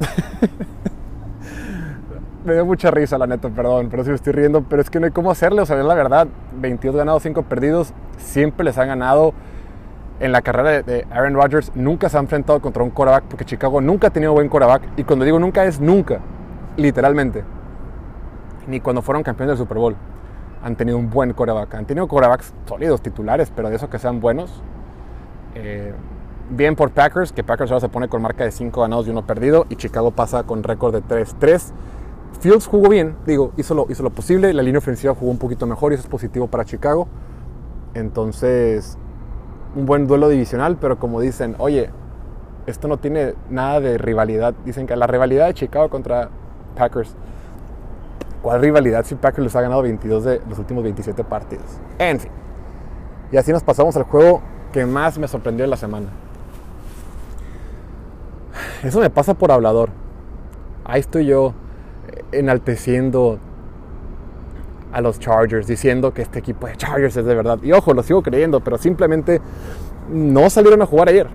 me 2.44 2.54
dio 2.54 2.64
mucha 2.64 2.90
risa, 2.90 3.18
la 3.18 3.26
neta, 3.26 3.48
perdón, 3.50 3.88
pero 3.90 4.02
si 4.02 4.10
me 4.10 4.16
estoy 4.16 4.32
riendo, 4.32 4.62
pero 4.62 4.80
es 4.80 4.88
que 4.88 4.98
no 4.98 5.06
hay 5.06 5.12
cómo 5.12 5.30
hacerle, 5.30 5.60
o 5.60 5.66
sea, 5.66 5.76
la 5.76 5.94
verdad, 5.94 6.26
22 6.58 6.96
ganados, 6.96 7.22
5 7.22 7.42
perdidos, 7.42 7.92
siempre 8.18 8.64
les 8.64 8.78
han 8.78 8.88
ganado 8.88 9.34
en 10.20 10.32
la 10.32 10.42
carrera 10.42 10.82
de, 10.82 11.06
Aaron 11.10 11.34
Rodgers 11.34 11.72
nunca 11.74 12.08
se 12.08 12.18
ha 12.18 12.20
enfrentado 12.20 12.60
contra 12.60 12.82
un 12.82 12.90
quarterback 12.90 13.24
porque 13.24 13.44
Chicago 13.46 13.80
nunca 13.80 14.08
ha 14.08 14.10
tenido 14.10 14.32
buen 14.32 14.48
quarterback. 14.48 14.82
Y 14.96 15.04
cuando 15.04 15.24
digo 15.24 15.38
nunca 15.38 15.64
es 15.64 15.80
nunca, 15.80 16.20
literalmente. 16.76 17.42
Ni 18.66 18.80
cuando 18.80 19.00
fueron 19.00 19.22
campeones 19.22 19.58
del 19.58 19.66
Super 19.66 19.78
Bowl 19.78 19.96
han 20.62 20.76
tenido 20.76 20.98
un 20.98 21.08
buen 21.08 21.32
quarterback. 21.32 21.74
Han 21.74 21.86
tenido 21.86 22.06
quarterbacks 22.06 22.52
sólidos, 22.66 23.00
titulares, 23.00 23.50
pero 23.54 23.70
de 23.70 23.76
esos 23.76 23.88
que 23.88 23.98
sean 23.98 24.20
buenos. 24.20 24.62
Eh, 25.54 25.94
bien 26.50 26.76
por 26.76 26.90
Packers, 26.90 27.32
que 27.32 27.42
Packers 27.42 27.70
ahora 27.70 27.80
se 27.80 27.88
pone 27.88 28.08
con 28.08 28.20
marca 28.20 28.44
de 28.44 28.50
5 28.50 28.78
ganados 28.82 29.06
y 29.06 29.10
1 29.10 29.26
perdido. 29.26 29.64
Y 29.70 29.76
Chicago 29.76 30.10
pasa 30.10 30.42
con 30.42 30.62
récord 30.62 30.94
de 30.94 31.02
3-3. 31.02 31.72
Fields 32.40 32.66
jugó 32.66 32.88
bien, 32.88 33.16
digo, 33.26 33.52
hizo 33.56 33.74
lo, 33.74 33.86
hizo 33.88 34.02
lo 34.02 34.10
posible. 34.10 34.52
La 34.52 34.62
línea 34.62 34.78
ofensiva 34.78 35.14
jugó 35.14 35.30
un 35.30 35.38
poquito 35.38 35.66
mejor 35.66 35.92
y 35.92 35.94
eso 35.94 36.04
es 36.04 36.10
positivo 36.10 36.46
para 36.46 36.66
Chicago. 36.66 37.08
Entonces, 37.94 38.98
un 39.74 39.86
buen 39.86 40.06
duelo 40.06 40.28
divisional, 40.28 40.76
pero 40.80 40.98
como 40.98 41.20
dicen, 41.20 41.54
oye, 41.58 41.90
esto 42.66 42.88
no 42.88 42.98
tiene 42.98 43.34
nada 43.48 43.80
de 43.80 43.98
rivalidad. 43.98 44.54
Dicen 44.64 44.86
que 44.86 44.96
la 44.96 45.06
rivalidad 45.06 45.46
de 45.46 45.54
Chicago 45.54 45.88
contra 45.88 46.28
Packers. 46.76 47.14
¿Cuál 48.42 48.60
rivalidad 48.62 49.04
si 49.04 49.14
Packers 49.14 49.44
les 49.44 49.56
ha 49.56 49.60
ganado 49.60 49.82
22 49.82 50.24
de 50.24 50.40
los 50.48 50.58
últimos 50.58 50.82
27 50.82 51.24
partidos? 51.24 51.66
En 51.98 52.18
fin. 52.18 52.30
Y 53.32 53.36
así 53.36 53.52
nos 53.52 53.62
pasamos 53.62 53.96
al 53.96 54.04
juego 54.04 54.40
que 54.72 54.86
más 54.86 55.18
me 55.18 55.28
sorprendió 55.28 55.64
en 55.64 55.70
la 55.70 55.76
semana. 55.76 56.06
Eso 58.82 59.00
me 59.00 59.10
pasa 59.10 59.34
por 59.34 59.52
hablador. 59.52 59.90
Ahí 60.84 61.00
estoy 61.00 61.26
yo 61.26 61.54
eh, 62.08 62.24
enalteciendo 62.32 63.38
a 64.92 65.00
los 65.00 65.18
Chargers, 65.18 65.66
diciendo 65.66 66.12
que 66.12 66.22
este 66.22 66.38
equipo 66.38 66.66
de 66.66 66.76
Chargers 66.76 67.16
es 67.16 67.24
de 67.24 67.34
verdad. 67.34 67.58
Y 67.62 67.72
ojo, 67.72 67.94
lo 67.94 68.02
sigo 68.02 68.22
creyendo, 68.22 68.60
pero 68.60 68.78
simplemente 68.78 69.40
no 70.10 70.50
salieron 70.50 70.82
a 70.82 70.86
jugar 70.86 71.08
ayer. 71.08 71.28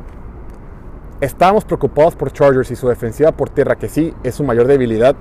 Estábamos 1.22 1.64
preocupados 1.64 2.16
por 2.16 2.32
Chargers 2.32 2.72
y 2.72 2.76
su 2.76 2.88
defensiva 2.88 3.32
por 3.32 3.50
tierra, 3.50 3.76
que 3.76 3.88
sí 3.88 4.14
es 4.24 4.36
su 4.36 4.44
mayor 4.44 4.68
debilidad, 4.68 5.16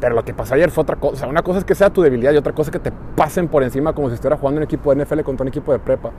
pero 0.00 0.14
lo 0.14 0.24
que 0.24 0.34
pasó 0.34 0.54
ayer 0.54 0.70
fue 0.70 0.82
otra 0.82 0.96
cosa. 0.96 1.26
Una 1.26 1.42
cosa 1.42 1.60
es 1.60 1.64
que 1.64 1.74
sea 1.74 1.90
tu 1.90 2.02
debilidad 2.02 2.32
y 2.32 2.36
otra 2.36 2.52
cosa 2.52 2.70
es 2.70 2.72
que 2.72 2.90
te 2.90 2.92
pasen 3.16 3.48
por 3.48 3.62
encima 3.62 3.92
como 3.92 4.08
si 4.08 4.14
estuviera 4.14 4.36
jugando 4.36 4.58
un 4.58 4.64
equipo 4.64 4.94
de 4.94 5.04
NFL 5.04 5.20
contra 5.20 5.44
un 5.44 5.48
equipo 5.48 5.72
de 5.72 5.78
prepa. 5.78 6.10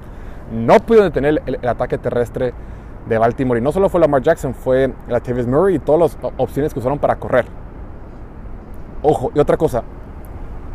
No 0.51 0.79
pudieron 0.79 1.09
detener 1.09 1.41
el, 1.45 1.67
ataque 1.67 1.97
terrestre 1.97 2.53
de 3.07 3.17
Baltimore. 3.17 3.59
Y 3.59 3.63
no 3.63 3.71
solo 3.71 3.89
fue 3.89 3.99
Lamar 3.99 4.21
Jackson, 4.21 4.53
fue 4.53 4.93
la 5.07 5.19
Tavis 5.19 5.47
Murray 5.47 5.75
y 5.75 5.79
todas 5.79 6.15
las 6.15 6.31
opciones 6.37 6.73
que 6.73 6.79
usaron 6.79 6.99
para 6.99 7.15
correr. 7.15 7.45
Ojo, 9.01 9.31
y 9.33 9.39
otra 9.39 9.57
cosa, 9.57 9.83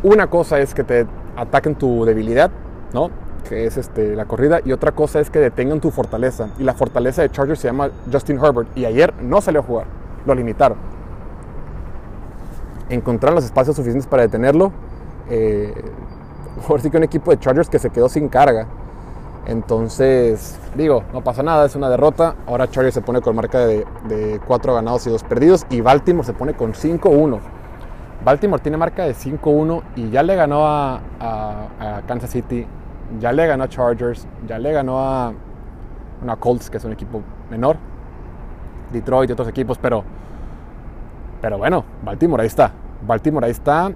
una 0.07 0.27
cosa 0.27 0.59
es 0.59 0.73
que 0.73 0.83
te 0.83 1.05
ataquen 1.35 1.75
tu 1.75 2.05
debilidad, 2.05 2.51
¿no? 2.93 3.09
Que 3.47 3.65
es 3.65 3.77
este, 3.77 4.15
la 4.15 4.25
corrida, 4.25 4.59
y 4.63 4.71
otra 4.71 4.91
cosa 4.91 5.19
es 5.19 5.29
que 5.29 5.39
detengan 5.39 5.79
tu 5.79 5.91
fortaleza. 5.91 6.49
Y 6.57 6.63
la 6.63 6.73
fortaleza 6.73 7.21
de 7.21 7.29
Chargers 7.29 7.59
se 7.59 7.67
llama 7.67 7.89
Justin 8.11 8.37
Herbert, 8.43 8.69
y 8.75 8.85
ayer 8.85 9.13
no 9.21 9.41
salió 9.41 9.61
a 9.61 9.63
jugar, 9.63 9.85
lo 10.25 10.35
limitaron. 10.35 10.77
Encontraron 12.89 13.35
los 13.35 13.45
espacios 13.45 13.75
suficientes 13.75 14.07
para 14.07 14.23
detenerlo. 14.23 14.71
Eh, 15.29 15.73
por 16.67 16.81
sí 16.81 16.89
que 16.89 16.97
un 16.97 17.03
equipo 17.03 17.31
de 17.31 17.39
Chargers 17.39 17.69
que 17.69 17.79
se 17.79 17.89
quedó 17.89 18.09
sin 18.09 18.29
carga. 18.29 18.67
Entonces, 19.45 20.57
digo, 20.75 21.03
no 21.13 21.21
pasa 21.23 21.43
nada, 21.43 21.65
es 21.65 21.75
una 21.75 21.89
derrota. 21.89 22.35
Ahora 22.47 22.69
Chargers 22.69 22.93
se 22.93 23.01
pone 23.01 23.21
con 23.21 23.35
marca 23.35 23.59
de 23.59 24.41
4 24.45 24.73
ganados 24.73 25.07
y 25.07 25.09
2 25.09 25.23
perdidos. 25.23 25.65
Y 25.69 25.81
Baltimore 25.81 26.25
se 26.25 26.33
pone 26.33 26.53
con 26.53 26.73
5-1. 26.73 27.39
Baltimore 28.23 28.61
tiene 28.61 28.77
marca 28.77 29.03
de 29.03 29.13
5-1 29.13 29.83
y 29.95 30.09
ya 30.09 30.23
le 30.23 30.35
ganó 30.35 30.65
a, 30.65 30.99
Kansas 32.07 32.29
City, 32.29 32.65
ya 33.19 33.31
le 33.31 33.45
ganó 33.47 33.63
a 33.63 33.69
Chargers, 33.69 34.27
ya 34.47 34.57
le 34.57 34.71
ganó 34.71 34.99
a 34.99 35.33
una 36.21 36.35
Colts, 36.35 36.69
que 36.69 36.77
es 36.77 36.83
un 36.83 36.91
equipo 36.91 37.21
menor, 37.49 37.77
Detroit 38.91 39.29
y 39.29 39.33
otros 39.33 39.47
equipos, 39.47 39.77
pero, 39.77 40.03
pero 41.41 41.57
bueno, 41.57 41.85
Baltimore 42.03 42.41
ahí 42.41 42.47
está. 42.47 42.71
Baltimore 43.05 43.45
ahí 43.45 43.51
está. 43.51 43.91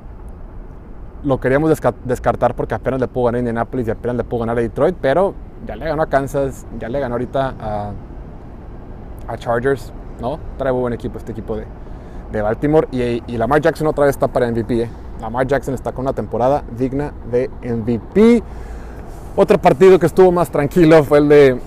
Lo 1.24 1.40
queríamos 1.40 1.72
descartar 2.06 2.56
porque 2.56 2.75
apenas 2.75 3.00
le 3.00 3.08
pudo 3.08 3.25
ganar 3.25 3.38
a 3.38 3.40
Indianapolis 3.40 3.88
y 3.88 3.92
apenas 3.92 4.18
le 4.18 4.24
pudo 4.24 4.42
ganar 4.42 4.58
a 4.58 4.62
Detroit, 4.62 4.96
pero 5.01 5.34
ya 5.66 5.75
le 5.75 5.86
ganó 5.86 6.04
a 6.04 6.08
Kansas, 6.08 6.66
ya 6.80 6.90
le 6.90 7.00
ganó 7.00 7.16
ahorita 7.16 7.56
a, 7.60 7.92
a 9.28 9.38
Chargers, 9.38 9.94
¿no? 10.20 10.40
Trae 10.58 10.72
muy 10.72 10.82
buen 10.82 10.94
equipo 10.94 11.18
este 11.18 11.32
equipo 11.32 11.56
de, 11.56 11.66
de 12.31 12.41
Baltimore. 12.41 12.88
Y, 12.91 13.38
Lamar 13.38 13.61
Jackson 13.61 13.88
otra 13.88 14.05
vez 14.05 14.15
está 14.15 14.27
para 14.27 14.50
MVP. 14.50 14.83
¿eh? 14.83 14.89
Lamar 15.19 15.45
Jackson 15.47 15.73
está 15.73 15.91
con 15.91 16.05
una 16.05 16.13
temporada 16.13 16.63
digna 16.77 17.13
de 17.29 17.50
MVP. 17.63 18.43
Otro 19.35 19.57
partido 19.59 20.00
que 20.00 20.05
estuvo 20.05 20.31
más 20.31 20.50
tranquilo 20.50 21.03
fue 21.03 21.19
el 21.19 21.29
de, 21.29 21.59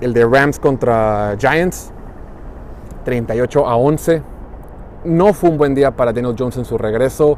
el 0.00 0.12
de 0.12 0.24
Rams 0.24 0.58
contra 0.58 1.36
Giants. 1.38 1.90
38 3.04 3.66
a 3.66 3.76
11. 3.76 4.22
No 5.04 5.32
fue 5.32 5.50
un 5.50 5.58
buen 5.58 5.74
día 5.74 5.90
para 5.90 6.12
Daniel 6.12 6.36
Jones 6.38 6.56
en 6.56 6.64
su 6.64 6.78
regreso. 6.78 7.36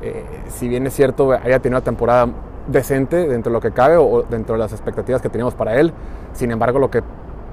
Eh, 0.00 0.24
si 0.48 0.68
bien 0.68 0.86
es 0.86 0.94
cierto, 0.94 1.30
haya 1.32 1.60
tenido 1.60 1.78
una 1.78 1.84
temporada 1.84 2.28
decente 2.66 3.28
dentro 3.28 3.50
de 3.50 3.54
lo 3.54 3.60
que 3.60 3.72
cabe 3.72 3.96
o 3.96 4.22
dentro 4.22 4.54
de 4.54 4.60
las 4.60 4.72
expectativas 4.72 5.20
que 5.20 5.28
teníamos 5.28 5.54
para 5.54 5.78
él. 5.78 5.92
Sin 6.32 6.50
embargo, 6.50 6.78
lo 6.78 6.90
que 6.90 7.02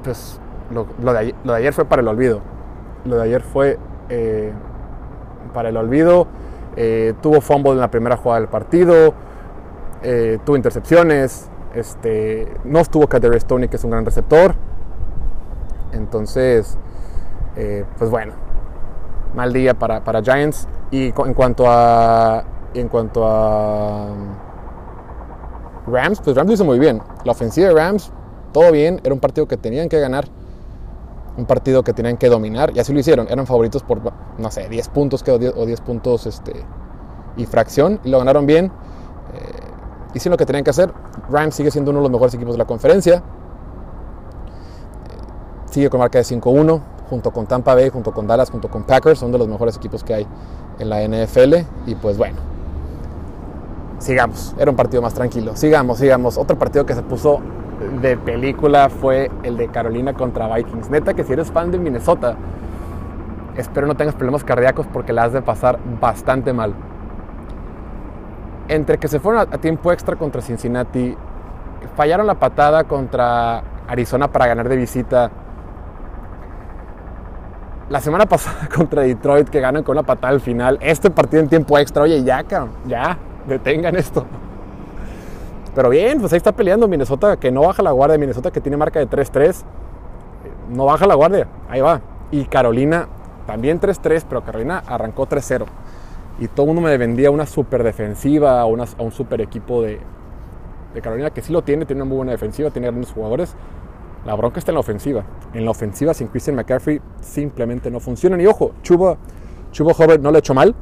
pues, 0.03 0.39
lo, 0.71 0.87
lo 1.01 1.13
de 1.13 1.55
ayer 1.55 1.73
fue 1.73 1.85
para 1.85 2.01
el 2.01 2.07
olvido. 2.07 2.39
Lo 3.05 3.17
de 3.17 3.23
ayer 3.23 3.41
fue 3.41 3.77
eh, 4.09 4.51
para 5.53 5.69
el 5.69 5.77
olvido. 5.77 6.27
Eh, 6.75 7.13
tuvo 7.21 7.41
fumble 7.41 7.71
en 7.71 7.79
la 7.79 7.91
primera 7.91 8.17
jugada 8.17 8.39
del 8.41 8.49
partido, 8.49 9.13
eh, 10.03 10.37
tuvo 10.45 10.55
intercepciones, 10.55 11.49
este, 11.73 12.47
no 12.63 12.79
estuvo 12.79 13.07
Kader 13.07 13.39
Stoney, 13.39 13.69
que 13.69 13.77
es 13.77 13.83
un 13.83 13.91
gran 13.91 14.05
receptor. 14.05 14.55
Entonces, 15.91 16.77
pues 17.97 18.09
bueno, 18.09 18.33
mal 19.35 19.51
día 19.53 19.73
para, 19.73 20.03
para 20.03 20.21
Giants. 20.21 20.67
Y 20.91 21.07
en 21.07 21.33
cuanto 21.33 21.65
a. 21.67 22.43
En 22.73 22.87
cuanto 22.87 23.25
a. 23.25 24.07
Rams, 25.87 26.21
pues 26.21 26.35
Rams 26.35 26.47
lo 26.47 26.53
hizo 26.53 26.65
muy 26.65 26.79
bien. 26.79 27.01
La 27.23 27.31
ofensiva 27.31 27.69
de 27.69 27.73
Rams, 27.73 28.11
todo 28.53 28.71
bien. 28.71 28.99
Era 29.03 29.13
un 29.13 29.19
partido 29.19 29.47
que 29.47 29.57
tenían 29.57 29.89
que 29.89 29.99
ganar. 29.99 30.25
Un 31.39 31.45
partido 31.45 31.83
que 31.83 31.93
tenían 31.93 32.17
que 32.17 32.27
dominar. 32.27 32.71
Y 32.75 32.79
así 32.79 32.91
lo 32.93 32.99
hicieron. 32.99 33.27
Eran 33.29 33.47
favoritos 33.47 33.81
por, 33.83 34.01
no 34.37 34.51
sé, 34.51 34.67
10 34.67 34.89
puntos 34.89 35.23
o 35.27 35.65
10, 35.65 35.81
puntos 35.81 36.25
este, 36.25 36.65
y 37.37 37.45
fracción. 37.45 38.01
Y 38.03 38.09
lo 38.09 38.19
ganaron 38.19 38.45
bien. 38.45 38.65
Eh, 38.65 39.39
hicieron 40.13 40.33
lo 40.33 40.37
que 40.37 40.45
tenían 40.45 40.65
que 40.65 40.71
hacer. 40.71 40.93
Rams 41.29 41.55
sigue 41.55 41.71
siendo 41.71 41.91
uno 41.91 42.01
de 42.01 42.03
los 42.03 42.11
mejores 42.11 42.33
equipos 42.33 42.55
de 42.55 42.57
la 42.57 42.65
conferencia. 42.65 43.15
Eh, 43.15 43.21
sigue 45.71 45.89
con 45.89 45.99
marca 46.01 46.17
de 46.17 46.25
5-1 46.25 46.81
junto 47.09 47.31
con 47.31 47.47
Tampa 47.47 47.73
Bay, 47.73 47.89
junto 47.89 48.11
con 48.11 48.27
Dallas, 48.27 48.51
junto 48.51 48.69
con 48.69 48.83
Packers, 48.83 49.19
son 49.19 49.31
de 49.31 49.39
los 49.39 49.47
mejores 49.47 49.77
equipos 49.77 50.03
que 50.03 50.13
hay 50.13 50.27
en 50.77 50.89
la 50.89 51.01
NFL. 51.01 51.55
Y 51.87 51.95
pues 51.95 52.17
bueno, 52.17 52.37
sigamos, 53.97 54.53
era 54.57 54.69
un 54.69 54.77
partido 54.77 55.01
más 55.01 55.13
tranquilo. 55.13 55.55
Sigamos, 55.55 55.97
sigamos. 55.97 56.37
Otro 56.37 56.57
partido 56.59 56.85
que 56.85 56.93
se 56.93 57.01
puso 57.01 57.39
de 58.01 58.17
película 58.17 58.89
fue 58.89 59.31
el 59.43 59.57
de 59.57 59.69
Carolina 59.69 60.13
contra 60.13 60.53
Vikings. 60.53 60.89
Neta 60.89 61.13
que 61.13 61.23
si 61.23 61.33
eres 61.33 61.51
fan 61.51 61.71
de 61.71 61.79
Minnesota, 61.79 62.35
espero 63.55 63.87
no 63.87 63.95
tengas 63.95 64.15
problemas 64.15 64.43
cardíacos 64.43 64.85
porque 64.87 65.13
la 65.13 65.23
has 65.23 65.33
de 65.33 65.41
pasar 65.41 65.79
bastante 65.99 66.53
mal. 66.53 66.73
Entre 68.67 68.97
que 68.97 69.07
se 69.07 69.19
fueron 69.19 69.47
a 69.51 69.57
tiempo 69.57 69.91
extra 69.91 70.15
contra 70.15 70.41
Cincinnati, 70.41 71.15
fallaron 71.95 72.27
la 72.27 72.35
patada 72.35 72.83
contra 72.83 73.63
Arizona 73.87 74.27
para 74.27 74.47
ganar 74.47 74.69
de 74.69 74.75
visita 74.75 75.31
la 77.89 77.99
semana 77.99 78.25
pasada 78.27 78.69
contra 78.75 79.01
Detroit 79.01 79.49
que 79.49 79.59
ganan 79.59 79.83
con 79.83 79.97
una 79.97 80.05
patada 80.05 80.33
al 80.33 80.41
final. 80.41 80.77
Este 80.81 81.09
partido 81.09 81.41
en 81.41 81.49
tiempo 81.49 81.77
extra. 81.77 82.03
Oye, 82.03 82.23
ya, 82.23 82.45
ya, 82.85 83.17
detengan 83.47 83.95
esto. 83.95 84.25
Pero 85.79 85.91
bien, 85.91 86.19
pues 86.19 86.33
ahí 86.33 86.37
está 86.37 86.51
peleando 86.51 86.89
Minnesota 86.89 87.37
que 87.37 87.53
no 87.53 87.61
baja 87.61 87.81
la 87.81 87.91
guardia. 87.91 88.17
Minnesota 88.17 88.51
que 88.51 88.59
tiene 88.59 88.75
marca 88.75 88.99
de 88.99 89.07
3-3. 89.07 89.63
No 90.67 90.83
baja 90.83 91.07
la 91.07 91.15
guardia. 91.15 91.47
Ahí 91.69 91.79
va. 91.79 92.01
Y 92.31 92.43
Carolina 92.43 93.07
también 93.47 93.79
3-3, 93.79 94.25
pero 94.27 94.43
Carolina 94.43 94.83
arrancó 94.85 95.25
3-0. 95.25 95.63
Y 96.39 96.49
todo 96.49 96.65
el 96.65 96.73
mundo 96.73 96.81
me 96.81 96.97
vendía 96.97 97.31
una 97.31 97.45
super 97.45 97.81
defensiva, 97.83 98.59
a, 98.59 98.65
un 98.65 99.11
super 99.13 99.39
equipo 99.39 99.81
de, 99.81 100.01
Carolina 101.01 101.29
que 101.29 101.41
sí 101.41 101.53
lo 101.53 101.61
tiene, 101.61 101.85
tiene 101.85 102.01
una 102.01 102.09
muy 102.09 102.17
buena 102.17 102.33
defensiva, 102.33 102.69
tiene 102.71 102.87
grandes 102.89 103.13
jugadores. 103.13 103.55
La 104.25 104.35
bronca 104.35 104.59
está 104.59 104.71
en 104.71 104.75
la 104.75 104.81
ofensiva. 104.81 105.23
En 105.53 105.63
la 105.63 105.71
ofensiva 105.71 106.13
sin 106.13 106.27
Christian 106.27 106.57
McCaffrey 106.57 106.99
simplemente 107.21 107.89
no 107.89 108.01
funciona. 108.01 108.35
Y 108.43 108.45
ojo, 108.47 108.73
Chuba, 108.81 109.15
Chuba 109.71 109.93
no 110.17 110.29
lo 110.29 110.35
ha 110.35 110.39
hecho 110.39 110.53
mal, 110.53 110.75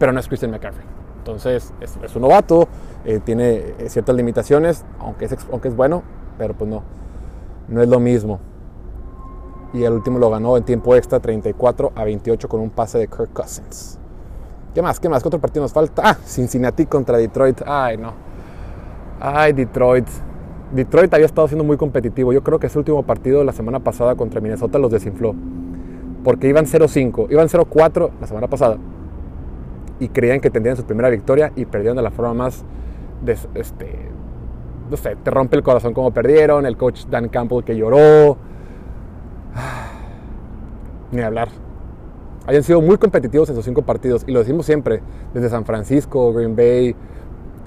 pero 0.00 0.10
no 0.10 0.18
es 0.18 0.26
Christian 0.26 0.50
McCaffrey. 0.50 0.98
Entonces 1.28 1.74
es, 1.80 2.16
un 2.16 2.22
novato, 2.22 2.68
eh, 3.08 3.20
tiene 3.24 3.56
eh, 3.78 3.88
ciertas 3.88 4.14
limitaciones, 4.14 4.84
aunque 4.98 5.24
es, 5.24 5.34
aunque 5.50 5.68
es 5.68 5.74
bueno, 5.74 6.02
pero 6.36 6.52
pues 6.52 6.68
no, 6.68 6.82
no 7.66 7.80
es 7.80 7.88
lo 7.88 8.00
mismo. 8.00 8.38
Y 9.72 9.82
el 9.82 9.94
último 9.94 10.18
lo 10.18 10.28
ganó 10.28 10.58
en 10.58 10.64
tiempo 10.64 10.94
extra, 10.94 11.18
34 11.18 11.92
a 11.94 12.04
28 12.04 12.48
con 12.50 12.60
un 12.60 12.68
pase 12.68 12.98
de 12.98 13.08
Kirk 13.08 13.32
Cousins. 13.32 13.98
¿Qué 14.74 14.82
más? 14.82 15.00
¿Qué 15.00 15.08
más? 15.08 15.22
¿Qué 15.22 15.28
otro 15.28 15.40
partido 15.40 15.62
nos 15.62 15.72
falta? 15.72 16.02
Ah, 16.04 16.18
Cincinnati 16.22 16.84
contra 16.84 17.16
Detroit. 17.16 17.62
Ay, 17.66 17.96
no. 17.96 18.12
Ay, 19.18 19.54
Detroit. 19.54 20.06
Detroit 20.74 21.12
había 21.14 21.24
estado 21.24 21.48
siendo 21.48 21.64
muy 21.64 21.78
competitivo. 21.78 22.34
Yo 22.34 22.42
creo 22.42 22.58
que 22.58 22.66
ese 22.66 22.78
último 22.78 23.02
partido 23.04 23.38
de 23.38 23.46
la 23.46 23.52
semana 23.52 23.80
pasada 23.80 24.16
contra 24.16 24.42
Minnesota 24.42 24.78
los 24.78 24.92
desinfló. 24.92 25.34
Porque 26.22 26.46
iban 26.46 26.66
0-5, 26.66 27.28
iban 27.30 27.48
0-4 27.48 28.10
la 28.20 28.26
semana 28.26 28.48
pasada. 28.48 28.76
Y 29.98 30.08
creían 30.08 30.42
que 30.42 30.50
tendrían 30.50 30.76
su 30.76 30.84
primera 30.84 31.08
victoria 31.08 31.52
y 31.56 31.64
perdieron 31.64 31.96
de 31.96 32.02
la 32.02 32.10
forma 32.10 32.34
más. 32.34 32.66
Este, 33.54 34.10
no 34.90 34.96
sé, 34.96 35.16
te 35.16 35.30
rompe 35.30 35.56
el 35.56 35.62
corazón 35.62 35.94
como 35.94 36.12
perdieron. 36.12 36.66
El 36.66 36.76
coach 36.76 37.06
Dan 37.06 37.28
Campbell 37.28 37.64
que 37.64 37.76
lloró. 37.76 38.36
Ni 41.12 41.22
hablar. 41.22 41.48
Habían 42.46 42.62
sido 42.62 42.80
muy 42.80 42.96
competitivos 42.96 43.48
esos 43.50 43.64
cinco 43.64 43.82
partidos. 43.82 44.24
Y 44.26 44.32
lo 44.32 44.40
decimos 44.40 44.66
siempre. 44.66 45.02
Desde 45.34 45.48
San 45.48 45.64
Francisco, 45.64 46.32
Green 46.32 46.56
Bay, 46.56 46.96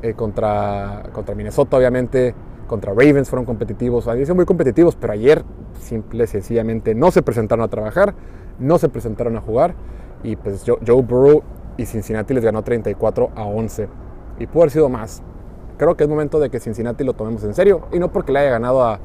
eh, 0.03 0.13
contra, 0.15 1.03
contra 1.13 1.35
Minnesota, 1.35 1.77
obviamente 1.77 2.33
contra 2.65 2.93
Ravens 2.93 3.29
fueron 3.29 3.45
competitivos, 3.45 4.07
habían 4.07 4.25
sido 4.25 4.35
muy 4.35 4.45
competitivos, 4.45 4.95
pero 4.95 5.11
ayer 5.11 5.43
simple 5.77 6.25
sencillamente 6.25 6.95
no 6.95 7.11
se 7.11 7.21
presentaron 7.21 7.65
a 7.65 7.67
trabajar, 7.67 8.15
no 8.59 8.77
se 8.77 8.87
presentaron 8.87 9.35
a 9.35 9.41
jugar 9.41 9.75
y 10.23 10.37
pues 10.37 10.63
Joe 10.65 11.01
Burrow 11.01 11.43
y 11.75 11.85
Cincinnati 11.85 12.33
les 12.33 12.45
ganó 12.45 12.63
34 12.63 13.31
a 13.35 13.43
11 13.43 13.89
y 14.39 14.47
pudo 14.47 14.63
haber 14.63 14.71
sido 14.71 14.87
más. 14.87 15.21
Creo 15.81 15.97
que 15.97 16.03
es 16.03 16.09
momento 16.11 16.39
de 16.39 16.51
que 16.51 16.59
Cincinnati 16.59 17.03
lo 17.03 17.13
tomemos 17.13 17.43
en 17.43 17.55
serio 17.55 17.87
y 17.91 17.97
no 17.97 18.11
porque 18.11 18.31
le 18.31 18.37
haya 18.37 18.51
ganado 18.51 18.83
a, 18.83 18.99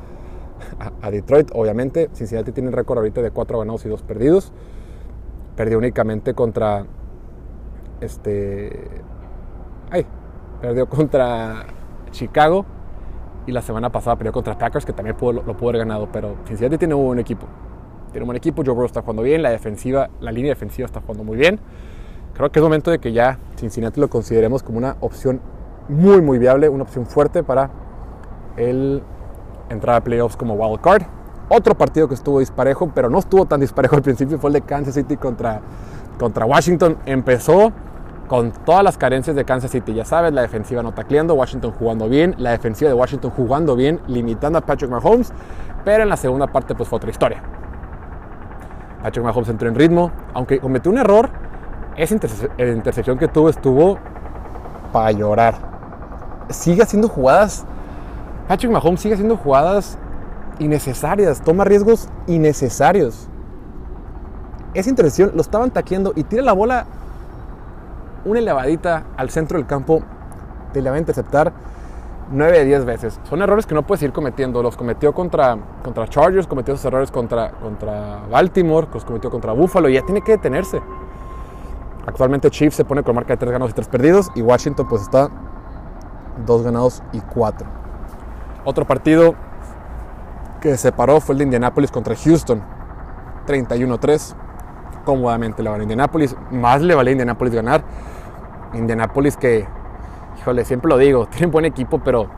Detroit, 1.11 1.50
obviamente. 1.54 2.11
Cincinnati 2.12 2.52
tiene 2.52 2.68
un 2.68 2.75
récord 2.75 2.99
ahorita 2.99 3.23
de 3.23 3.30
4 3.30 3.61
ganados 3.61 3.87
y 3.87 3.88
2 3.88 4.02
perdidos. 4.02 4.52
Perdió 5.56 5.78
únicamente 5.78 6.35
contra 6.35 6.85
este 8.02 8.90
ay, 9.90 10.04
perdió 10.61 10.87
contra 10.87 11.64
Chicago 12.11 12.66
y 13.47 13.52
la 13.52 13.62
semana 13.62 13.90
pasada 13.90 14.16
perdió 14.16 14.33
contra 14.33 14.59
Packers, 14.59 14.85
que 14.85 14.92
también 14.92 15.16
lo, 15.18 15.56
pudo 15.56 15.71
haber 15.71 15.78
ganado. 15.78 16.11
Pero 16.12 16.37
Cincinnati 16.45 16.76
tiene 16.76 16.92
un 16.92 17.06
buen 17.06 17.18
equipo. 17.18 17.47
Tiene 18.12 18.25
un 18.25 18.26
buen 18.26 18.37
equipo. 18.37 18.62
Joe 18.62 18.75
Burrow 18.75 18.85
está 18.85 19.00
jugando 19.00 19.23
bien. 19.23 19.40
La 19.40 19.49
defensiva, 19.49 20.11
la 20.21 20.30
línea 20.30 20.50
defensiva 20.50 20.85
está 20.85 21.00
jugando 21.00 21.25
muy 21.25 21.38
bien. 21.38 21.59
Creo 22.35 22.52
que 22.52 22.59
es 22.59 22.62
momento 22.62 22.90
de 22.90 22.99
que 22.99 23.14
ya 23.14 23.38
Cincinnati 23.56 23.99
lo 23.99 24.11
consideremos 24.11 24.62
como 24.62 24.76
una 24.76 24.99
opción 25.00 25.40
muy, 25.88 26.21
muy 26.21 26.38
viable. 26.38 26.69
Una 26.69 26.85
opción 26.85 27.07
fuerte 27.07 27.43
para 27.43 27.71
el 28.57 29.02
entrar 29.69 29.97
a 29.97 30.00
playoffs 30.02 30.37
como 30.37 30.55
wild 30.55 30.81
card. 30.81 31.02
Otro 31.49 31.76
partido 31.76 32.09
que 32.09 32.14
estuvo 32.14 32.40
disparejo, 32.40 32.90
pero 32.95 33.09
no 33.09 33.19
estuvo 33.19 33.47
tan 33.47 33.61
disparejo 33.61 33.97
al 33.97 34.02
principio, 34.02 34.38
fue 34.38 34.50
el 34.50 34.55
de 34.55 34.62
Kansas 34.62 34.95
City 34.95 35.16
contra, 35.16 35.61
contra 36.19 36.45
Washington. 36.45 36.97
Empezó 37.07 37.73
con 38.26 38.50
todas 38.50 38.83
las 38.83 38.99
carencias 38.99 39.37
de 39.37 39.45
Kansas 39.45 39.71
City. 39.71 39.95
Ya 39.95 40.05
sabes, 40.05 40.33
la 40.33 40.43
defensiva 40.43 40.83
no 40.83 40.93
tacleando, 40.93 41.35
Washington 41.35 41.73
jugando 41.78 42.09
bien, 42.09 42.35
la 42.38 42.50
defensiva 42.50 42.88
de 42.88 42.95
Washington 42.95 43.31
jugando 43.31 43.76
bien, 43.76 44.00
limitando 44.09 44.59
a 44.59 44.62
Patrick 44.62 44.90
Mahomes, 44.90 45.33
pero 45.85 46.02
en 46.02 46.09
la 46.09 46.16
segunda 46.16 46.49
parte 46.49 46.75
pues 46.75 46.88
fue 46.88 46.97
otra 46.97 47.11
historia. 47.11 47.43
Patrick 49.02 49.25
Mahomes 49.25 49.49
entró 49.49 49.69
en 49.69 49.76
ritmo, 49.76 50.11
aunque 50.35 50.59
cometió 50.59 50.90
un 50.90 50.99
error, 50.99 51.31
esa 51.97 52.14
intercepción 52.14 53.19
que 53.19 53.28
tuvo 53.28 53.49
estuvo 53.49 53.99
para 54.93 55.12
llorar. 55.12 55.65
Sigue 56.48 56.82
haciendo 56.82 57.08
jugadas, 57.08 57.64
Patrick 58.48 58.70
Mahomes 58.70 59.00
sigue 59.00 59.14
haciendo 59.14 59.36
jugadas 59.36 59.98
innecesarias, 60.58 61.42
toma 61.42 61.64
riesgos 61.64 62.08
innecesarios. 62.26 63.28
Esa 64.74 64.90
intercepción 64.90 65.32
lo 65.34 65.40
estaban 65.40 65.70
taqueando 65.70 66.12
y 66.14 66.24
tira 66.24 66.42
la 66.42 66.52
bola 66.52 66.86
una 68.24 68.40
elevadita 68.40 69.04
al 69.16 69.30
centro 69.30 69.58
del 69.58 69.66
campo, 69.66 70.02
te 70.72 70.82
la 70.82 70.90
va 70.90 70.96
a 70.96 70.98
interceptar 70.98 71.52
9 72.30 72.58
de 72.58 72.64
10 72.64 72.84
veces. 72.84 73.20
Son 73.28 73.40
errores 73.40 73.66
que 73.66 73.74
no 73.74 73.86
puedes 73.86 74.02
ir 74.02 74.12
cometiendo. 74.12 74.62
Los 74.62 74.76
cometió 74.76 75.14
contra, 75.14 75.56
contra 75.84 76.08
Chargers, 76.08 76.46
cometió 76.46 76.74
esos 76.74 76.84
errores 76.84 77.10
contra, 77.10 77.52
contra 77.52 78.20
Baltimore, 78.30 78.88
los 78.92 79.04
cometió 79.04 79.30
contra 79.30 79.52
Buffalo 79.52 79.88
y 79.88 79.94
ya 79.94 80.02
tiene 80.02 80.22
que 80.22 80.32
detenerse. 80.32 80.80
Actualmente 82.04 82.50
Chiefs 82.50 82.76
se 82.76 82.84
pone 82.84 83.02
con 83.02 83.14
marca 83.14 83.34
de 83.34 83.38
3 83.38 83.52
ganados 83.52 83.70
y 83.70 83.74
3 83.74 83.88
perdidos 83.88 84.30
y 84.34 84.42
Washington 84.42 84.86
pues 84.88 85.02
está 85.02 85.30
2 86.45 86.62
ganados 86.62 87.02
y 87.12 87.21
4. 87.21 87.66
Otro 88.64 88.85
partido 88.85 89.35
que 90.61 90.76
se 90.76 90.93
paró 90.93 91.21
fue 91.21 91.35
el 91.35 91.38
de 91.38 91.45
Indianapolis 91.45 91.90
contra 91.90 92.14
Houston. 92.16 92.62
31-3. 93.47 94.35
Cómodamente 95.05 95.62
le 95.62 95.71
vale 95.71 95.83
a 95.83 95.85
Indianapolis. 95.85 96.37
Más 96.50 96.83
le 96.83 96.95
vale 96.95 97.11
a 97.11 97.12
Indianapolis 97.12 97.55
ganar 97.55 97.85
Indianapolis 98.75 99.37
que, 99.37 99.66
híjole, 100.38 100.64
siempre 100.64 100.88
lo 100.88 100.99
digo, 100.99 101.26
tienen 101.31 101.50
buen 101.50 101.64
equipo, 101.64 102.00
pero 102.00 102.28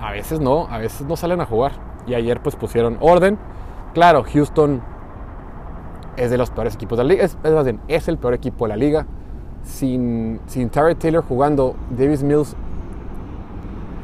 a 0.00 0.10
veces 0.12 0.40
no, 0.40 0.66
a 0.68 0.78
veces 0.78 1.06
no 1.06 1.16
salen 1.16 1.40
a 1.40 1.46
jugar. 1.46 1.72
Y 2.06 2.14
ayer 2.14 2.40
pues 2.40 2.56
pusieron 2.56 2.98
orden. 3.00 3.38
Claro, 3.94 4.24
Houston 4.24 4.82
es 6.16 6.30
de 6.30 6.38
los 6.38 6.50
peores 6.50 6.74
equipos 6.74 6.98
de 6.98 7.04
la 7.04 7.08
liga, 7.08 7.24
es, 7.24 7.38
es 7.88 8.08
el 8.08 8.18
peor 8.18 8.34
equipo 8.34 8.64
de 8.64 8.68
la 8.70 8.76
liga. 8.76 9.06
Sin, 9.62 10.40
sin 10.46 10.70
Taylor 10.70 11.24
jugando, 11.24 11.76
Davis 11.90 12.24
Mills 12.24 12.56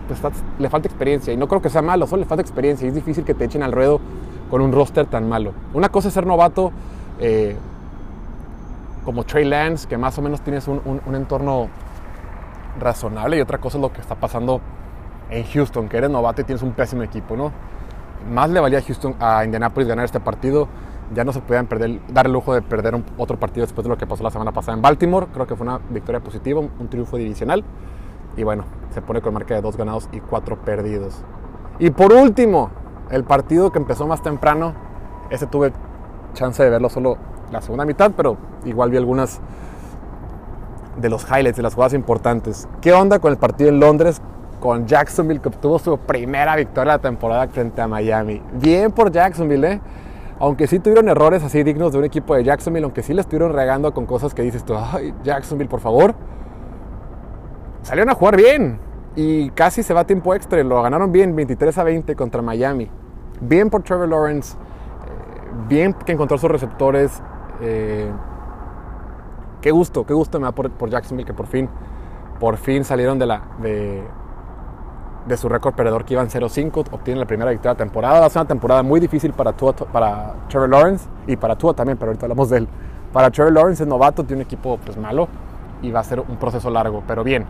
pues, 0.08 0.34
le 0.58 0.70
falta 0.70 0.88
experiencia. 0.88 1.32
Y 1.32 1.36
no 1.36 1.48
creo 1.48 1.62
que 1.62 1.70
sea 1.70 1.82
malo, 1.82 2.06
solo 2.06 2.20
le 2.20 2.26
falta 2.26 2.42
experiencia. 2.42 2.86
Y 2.86 2.88
es 2.88 2.94
difícil 2.94 3.24
que 3.24 3.34
te 3.34 3.44
echen 3.44 3.62
al 3.62 3.72
ruedo 3.72 4.00
con 4.50 4.60
un 4.60 4.72
roster 4.72 5.06
tan 5.06 5.28
malo. 5.28 5.52
Una 5.74 5.88
cosa 5.88 6.08
es 6.08 6.14
ser 6.14 6.26
novato, 6.26 6.72
eh, 7.20 7.56
como 9.04 9.24
Trey 9.24 9.44
Lance, 9.44 9.88
que 9.88 9.96
más 9.96 10.18
o 10.18 10.22
menos 10.22 10.40
tienes 10.40 10.68
un, 10.68 11.00
entorno 11.14 11.68
razonable, 12.78 13.38
y 13.38 13.40
otra 13.40 13.58
cosa 13.58 13.78
es 13.78 13.82
lo 13.82 13.92
que 13.92 14.00
está 14.00 14.14
pasando 14.14 14.60
en 15.30 15.44
Houston, 15.44 15.88
que 15.88 15.96
eres 15.96 16.10
novato 16.10 16.42
y 16.42 16.44
tienes 16.44 16.62
un 16.62 16.72
pésimo 16.72 17.02
equipo, 17.02 17.36
¿no? 17.36 17.52
Más 18.30 18.50
le 18.50 18.60
valía 18.60 18.78
a 18.78 18.82
Houston 18.82 19.14
a 19.20 19.44
Indianapolis 19.44 19.88
ganar 19.88 20.04
este 20.04 20.20
partido. 20.20 20.68
Ya 21.14 21.24
no 21.24 21.32
se 21.32 21.40
podían 21.40 21.66
perder, 21.66 22.00
dar 22.08 22.26
el 22.26 22.32
lujo 22.32 22.52
de 22.52 22.60
perder 22.60 23.02
otro 23.16 23.38
partido 23.38 23.64
después 23.64 23.84
de 23.84 23.88
lo 23.88 23.96
que 23.96 24.06
pasó 24.06 24.22
la 24.22 24.30
semana 24.30 24.52
pasada 24.52 24.76
en 24.76 24.82
Baltimore. 24.82 25.26
Creo 25.32 25.46
que 25.46 25.56
fue 25.56 25.66
una 25.66 25.80
victoria 25.88 26.20
positiva, 26.20 26.60
un, 26.60 26.70
un 26.78 26.88
triunfo 26.88 27.16
divisional. 27.16 27.64
Y 28.38 28.44
bueno, 28.44 28.64
se 28.94 29.02
pone 29.02 29.20
con 29.20 29.34
marca 29.34 29.54
de 29.54 29.60
dos 29.60 29.76
ganados 29.76 30.08
y 30.12 30.20
cuatro 30.20 30.56
perdidos. 30.56 31.22
Y 31.80 31.90
por 31.90 32.12
último, 32.12 32.70
el 33.10 33.24
partido 33.24 33.72
que 33.72 33.78
empezó 33.78 34.06
más 34.06 34.22
temprano, 34.22 34.74
ese 35.28 35.48
tuve 35.48 35.72
chance 36.34 36.62
de 36.62 36.70
verlo 36.70 36.88
solo 36.88 37.18
la 37.50 37.60
segunda 37.60 37.84
mitad, 37.84 38.12
pero 38.16 38.36
igual 38.64 38.90
vi 38.90 38.96
algunas 38.96 39.40
de 40.96 41.08
los 41.08 41.24
highlights, 41.24 41.56
de 41.56 41.64
las 41.64 41.74
jugadas 41.74 41.94
importantes. 41.94 42.68
¿Qué 42.80 42.92
onda 42.92 43.18
con 43.18 43.32
el 43.32 43.38
partido 43.38 43.70
en 43.70 43.80
Londres? 43.80 44.22
Con 44.60 44.86
Jacksonville, 44.86 45.40
que 45.40 45.48
obtuvo 45.48 45.80
su 45.80 45.98
primera 45.98 46.54
victoria 46.54 46.92
de 46.92 46.98
la 46.98 47.02
temporada 47.02 47.48
frente 47.48 47.80
a 47.80 47.88
Miami. 47.88 48.40
Bien 48.52 48.92
por 48.92 49.10
Jacksonville, 49.10 49.72
¿eh? 49.72 49.80
Aunque 50.38 50.68
sí 50.68 50.78
tuvieron 50.78 51.08
errores 51.08 51.42
así 51.42 51.64
dignos 51.64 51.90
de 51.90 51.98
un 51.98 52.04
equipo 52.04 52.36
de 52.36 52.44
Jacksonville, 52.44 52.84
aunque 52.84 53.02
sí 53.02 53.14
le 53.14 53.22
estuvieron 53.22 53.52
regando 53.52 53.92
con 53.92 54.06
cosas 54.06 54.32
que 54.32 54.42
dices 54.42 54.64
tú, 54.64 54.76
ay, 54.76 55.12
Jacksonville, 55.24 55.68
por 55.68 55.80
favor. 55.80 56.14
Salieron 57.82 58.10
a 58.10 58.14
jugar 58.14 58.36
bien 58.36 58.78
y 59.16 59.50
casi 59.50 59.82
se 59.82 59.94
va 59.94 60.00
a 60.00 60.04
tiempo 60.04 60.34
extra. 60.34 60.62
Lo 60.62 60.82
ganaron 60.82 61.10
bien, 61.10 61.34
23 61.34 61.76
a 61.78 61.84
20 61.84 62.16
contra 62.16 62.42
Miami. 62.42 62.88
Bien 63.40 63.70
por 63.70 63.82
Trevor 63.82 64.08
Lawrence, 64.08 64.56
eh, 64.56 65.66
bien 65.68 65.92
que 65.92 66.12
encontró 66.12 66.38
sus 66.38 66.50
receptores. 66.50 67.22
Eh, 67.60 68.10
qué 69.60 69.70
gusto, 69.70 70.06
qué 70.06 70.14
gusto 70.14 70.38
me 70.38 70.46
da 70.46 70.52
por, 70.52 70.90
Jacksonville 70.90 71.26
que 71.26 71.34
por 71.34 71.46
fin, 71.46 71.68
por 72.38 72.56
fin 72.56 72.84
salieron 72.84 73.18
de, 73.18 73.26
la, 73.26 73.42
de, 73.60 75.36
su 75.36 75.48
récord 75.48 75.74
perdedor 75.74 76.04
que 76.04 76.14
iban 76.14 76.28
0-5, 76.28 76.86
obtienen 76.92 77.20
la 77.20 77.26
primera 77.26 77.50
victoria 77.50 77.74
de 77.74 77.78
la 77.78 77.84
temporada. 77.84 78.20
Va 78.20 78.26
a 78.26 78.30
ser 78.30 78.42
una 78.42 78.48
temporada 78.48 78.82
muy 78.82 79.00
difícil 79.00 79.32
para, 79.32 79.52
para 79.52 80.34
Trevor 80.48 80.68
Lawrence 80.68 81.08
y 81.26 81.36
para 81.36 81.56
Tua 81.56 81.74
también, 81.74 81.98
pero 81.98 82.10
ahorita 82.10 82.26
hablamos 82.26 82.50
de 82.50 82.58
él. 82.58 82.68
Para 83.12 83.30
Trevor 83.30 83.52
Lawrence 83.52 83.82
es 83.82 83.88
novato, 83.88 84.24
tiene 84.24 84.42
un 84.42 84.46
equipo 84.46 84.78
pues 84.84 84.96
malo 84.96 85.28
y 85.82 85.90
va 85.90 86.00
a 86.00 86.04
ser 86.04 86.20
un 86.20 86.36
proceso 86.36 86.70
largo, 86.70 87.02
pero 87.06 87.24
bien, 87.24 87.46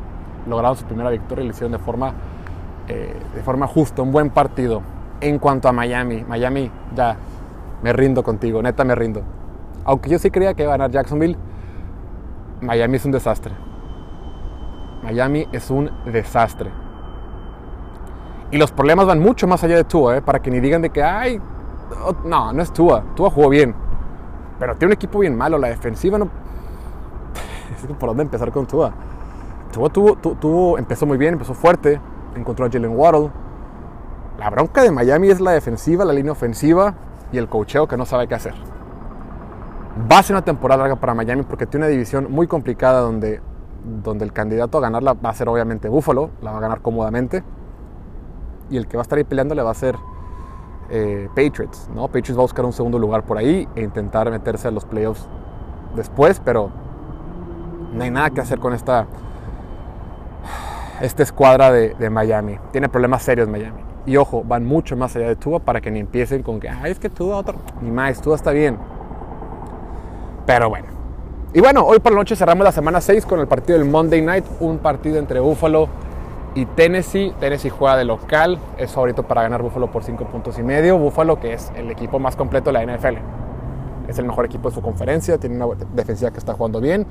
lograron 0.48 0.76
su 0.76 0.84
primera 0.84 1.10
victoria 1.10 1.42
y 1.42 1.46
lo 1.46 1.52
hicieron 1.52 1.72
de 1.72 1.78
forma, 1.78 2.12
eh, 2.88 3.14
de 3.34 3.42
forma 3.42 3.66
justa, 3.66 4.02
un 4.02 4.12
buen 4.12 4.30
partido. 4.30 4.82
En 5.20 5.38
cuanto 5.38 5.68
a 5.68 5.72
Miami, 5.72 6.24
Miami 6.28 6.70
ya 6.94 7.16
me 7.82 7.92
rindo 7.92 8.22
contigo, 8.22 8.62
neta 8.62 8.84
me 8.84 8.94
rindo. 8.94 9.22
Aunque 9.84 10.10
yo 10.10 10.18
sí 10.18 10.30
creía 10.30 10.54
que 10.54 10.62
iba 10.62 10.72
a 10.74 10.76
ganar 10.76 10.90
Jacksonville, 10.90 11.36
Miami 12.60 12.96
es 12.96 13.04
un 13.04 13.12
desastre. 13.12 13.52
Miami 15.02 15.46
es 15.52 15.70
un 15.70 15.90
desastre. 16.06 16.70
Y 18.50 18.56
los 18.56 18.72
problemas 18.72 19.06
van 19.06 19.20
mucho 19.20 19.46
más 19.46 19.62
allá 19.62 19.76
de 19.76 19.84
Tua, 19.84 20.16
¿eh? 20.16 20.22
para 20.22 20.40
que 20.40 20.50
ni 20.50 20.60
digan 20.60 20.82
de 20.82 20.90
que, 20.90 21.02
ay, 21.02 21.40
no, 22.24 22.52
no 22.52 22.62
es 22.62 22.72
Tua. 22.72 23.02
Tua 23.14 23.30
jugó 23.30 23.48
bien. 23.48 23.74
Pero 24.58 24.74
tiene 24.76 24.92
un 24.92 24.94
equipo 24.94 25.18
bien 25.18 25.36
malo. 25.36 25.58
La 25.58 25.68
defensiva 25.68 26.18
no. 26.18 26.28
Por 27.98 28.08
dónde 28.08 28.24
empezar 28.24 28.50
con 28.50 28.66
Tua. 28.66 28.92
Tuvo, 29.72 29.90
tuvo, 29.90 30.78
empezó 30.78 31.06
muy 31.06 31.18
bien, 31.18 31.34
empezó 31.34 31.54
fuerte. 31.54 32.00
Encontró 32.34 32.66
a 32.66 32.70
Jalen 32.70 32.96
Waddle. 32.96 33.30
La 34.38 34.50
bronca 34.50 34.82
de 34.82 34.90
Miami 34.90 35.28
es 35.30 35.40
la 35.40 35.50
defensiva, 35.52 36.04
la 36.04 36.12
línea 36.12 36.32
ofensiva 36.32 36.94
y 37.32 37.38
el 37.38 37.48
cocheo 37.48 37.88
que 37.88 37.96
no 37.96 38.06
sabe 38.06 38.28
qué 38.28 38.34
hacer. 38.34 38.54
Va 40.10 40.18
a 40.18 40.22
ser 40.22 40.36
una 40.36 40.44
temporada 40.44 40.82
larga 40.82 40.96
para 40.96 41.14
Miami 41.14 41.42
porque 41.42 41.66
tiene 41.66 41.86
una 41.86 41.90
división 41.90 42.28
muy 42.30 42.46
complicada 42.46 43.00
donde, 43.00 43.40
donde 44.04 44.24
el 44.24 44.32
candidato 44.32 44.78
a 44.78 44.80
ganarla 44.80 45.14
va 45.14 45.30
a 45.30 45.34
ser 45.34 45.48
obviamente 45.48 45.88
Buffalo, 45.88 46.30
la 46.40 46.52
va 46.52 46.58
a 46.58 46.60
ganar 46.60 46.80
cómodamente. 46.80 47.42
Y 48.70 48.76
el 48.76 48.86
que 48.86 48.96
va 48.96 49.00
a 49.00 49.02
estar 49.02 49.18
ahí 49.18 49.24
peleando 49.24 49.54
le 49.54 49.62
va 49.62 49.72
a 49.72 49.74
ser 49.74 49.96
eh, 50.90 51.28
Patriots. 51.30 51.90
¿no? 51.94 52.06
Patriots 52.06 52.36
va 52.36 52.40
a 52.40 52.42
buscar 52.42 52.64
un 52.64 52.72
segundo 52.72 52.98
lugar 52.98 53.24
por 53.24 53.38
ahí 53.38 53.68
e 53.74 53.82
intentar 53.82 54.30
meterse 54.30 54.68
a 54.68 54.70
los 54.70 54.84
playoffs 54.84 55.28
después, 55.96 56.40
pero 56.44 56.70
no 57.92 58.04
hay 58.04 58.10
nada 58.10 58.30
que 58.30 58.40
hacer 58.40 58.58
con 58.58 58.72
esta, 58.72 59.06
esta 61.00 61.22
escuadra 61.22 61.70
de, 61.70 62.10
Miami. 62.10 62.58
Tiene 62.72 62.88
problemas 62.88 63.22
serios 63.22 63.48
Miami. 63.48 63.80
Y 64.06 64.16
ojo, 64.16 64.42
van 64.44 64.64
mucho 64.64 64.96
más 64.96 65.14
allá 65.16 65.28
de 65.28 65.36
Tua 65.36 65.60
para 65.60 65.80
que 65.80 65.90
ni 65.90 66.00
empiecen 66.00 66.42
con 66.42 66.60
que, 66.60 66.68
ay, 66.68 66.92
es 66.92 66.98
que 66.98 67.10
Tua 67.10 67.36
otro. 67.36 67.56
Ni 67.82 67.90
más, 67.90 68.20
Tua 68.20 68.36
está 68.36 68.52
bien. 68.52 68.78
Pero 70.46 70.70
bueno. 70.70 70.86
Y 71.52 71.60
bueno, 71.60 71.82
hoy 71.84 71.98
por 71.98 72.12
la 72.12 72.18
noche 72.18 72.36
cerramos 72.36 72.64
la 72.64 72.72
semana 72.72 73.00
6 73.00 73.26
con 73.26 73.40
el 73.40 73.46
partido 73.46 73.78
del 73.78 73.88
Monday 73.88 74.22
Night. 74.22 74.44
Un 74.60 74.78
partido 74.78 75.18
entre 75.18 75.40
Buffalo 75.40 75.88
y 76.54 76.66
Tennessee. 76.66 77.34
Tennessee 77.38 77.70
juega 77.70 77.96
de 77.96 78.04
local. 78.04 78.58
Es 78.78 78.92
favorito 78.92 79.22
para 79.22 79.42
ganar 79.42 79.62
Buffalo 79.62 79.90
por 79.90 80.04
5 80.04 80.24
puntos 80.26 80.58
y 80.58 80.62
medio. 80.62 80.98
Buffalo 80.98 81.38
que 81.38 81.52
es 81.52 81.70
el 81.76 81.90
equipo 81.90 82.18
más 82.18 82.36
completo 82.36 82.72
de 82.72 82.84
la 82.84 82.96
NFL. 82.96 83.16
Es 84.08 84.18
el 84.18 84.24
mejor 84.24 84.46
equipo 84.46 84.70
de 84.70 84.74
su 84.74 84.80
conferencia. 84.82 85.38
Tiene 85.38 85.56
una 85.62 85.74
defensiva 85.94 86.30
que 86.30 86.38
está 86.38 86.54
jugando 86.54 86.80
bien. 86.80 87.06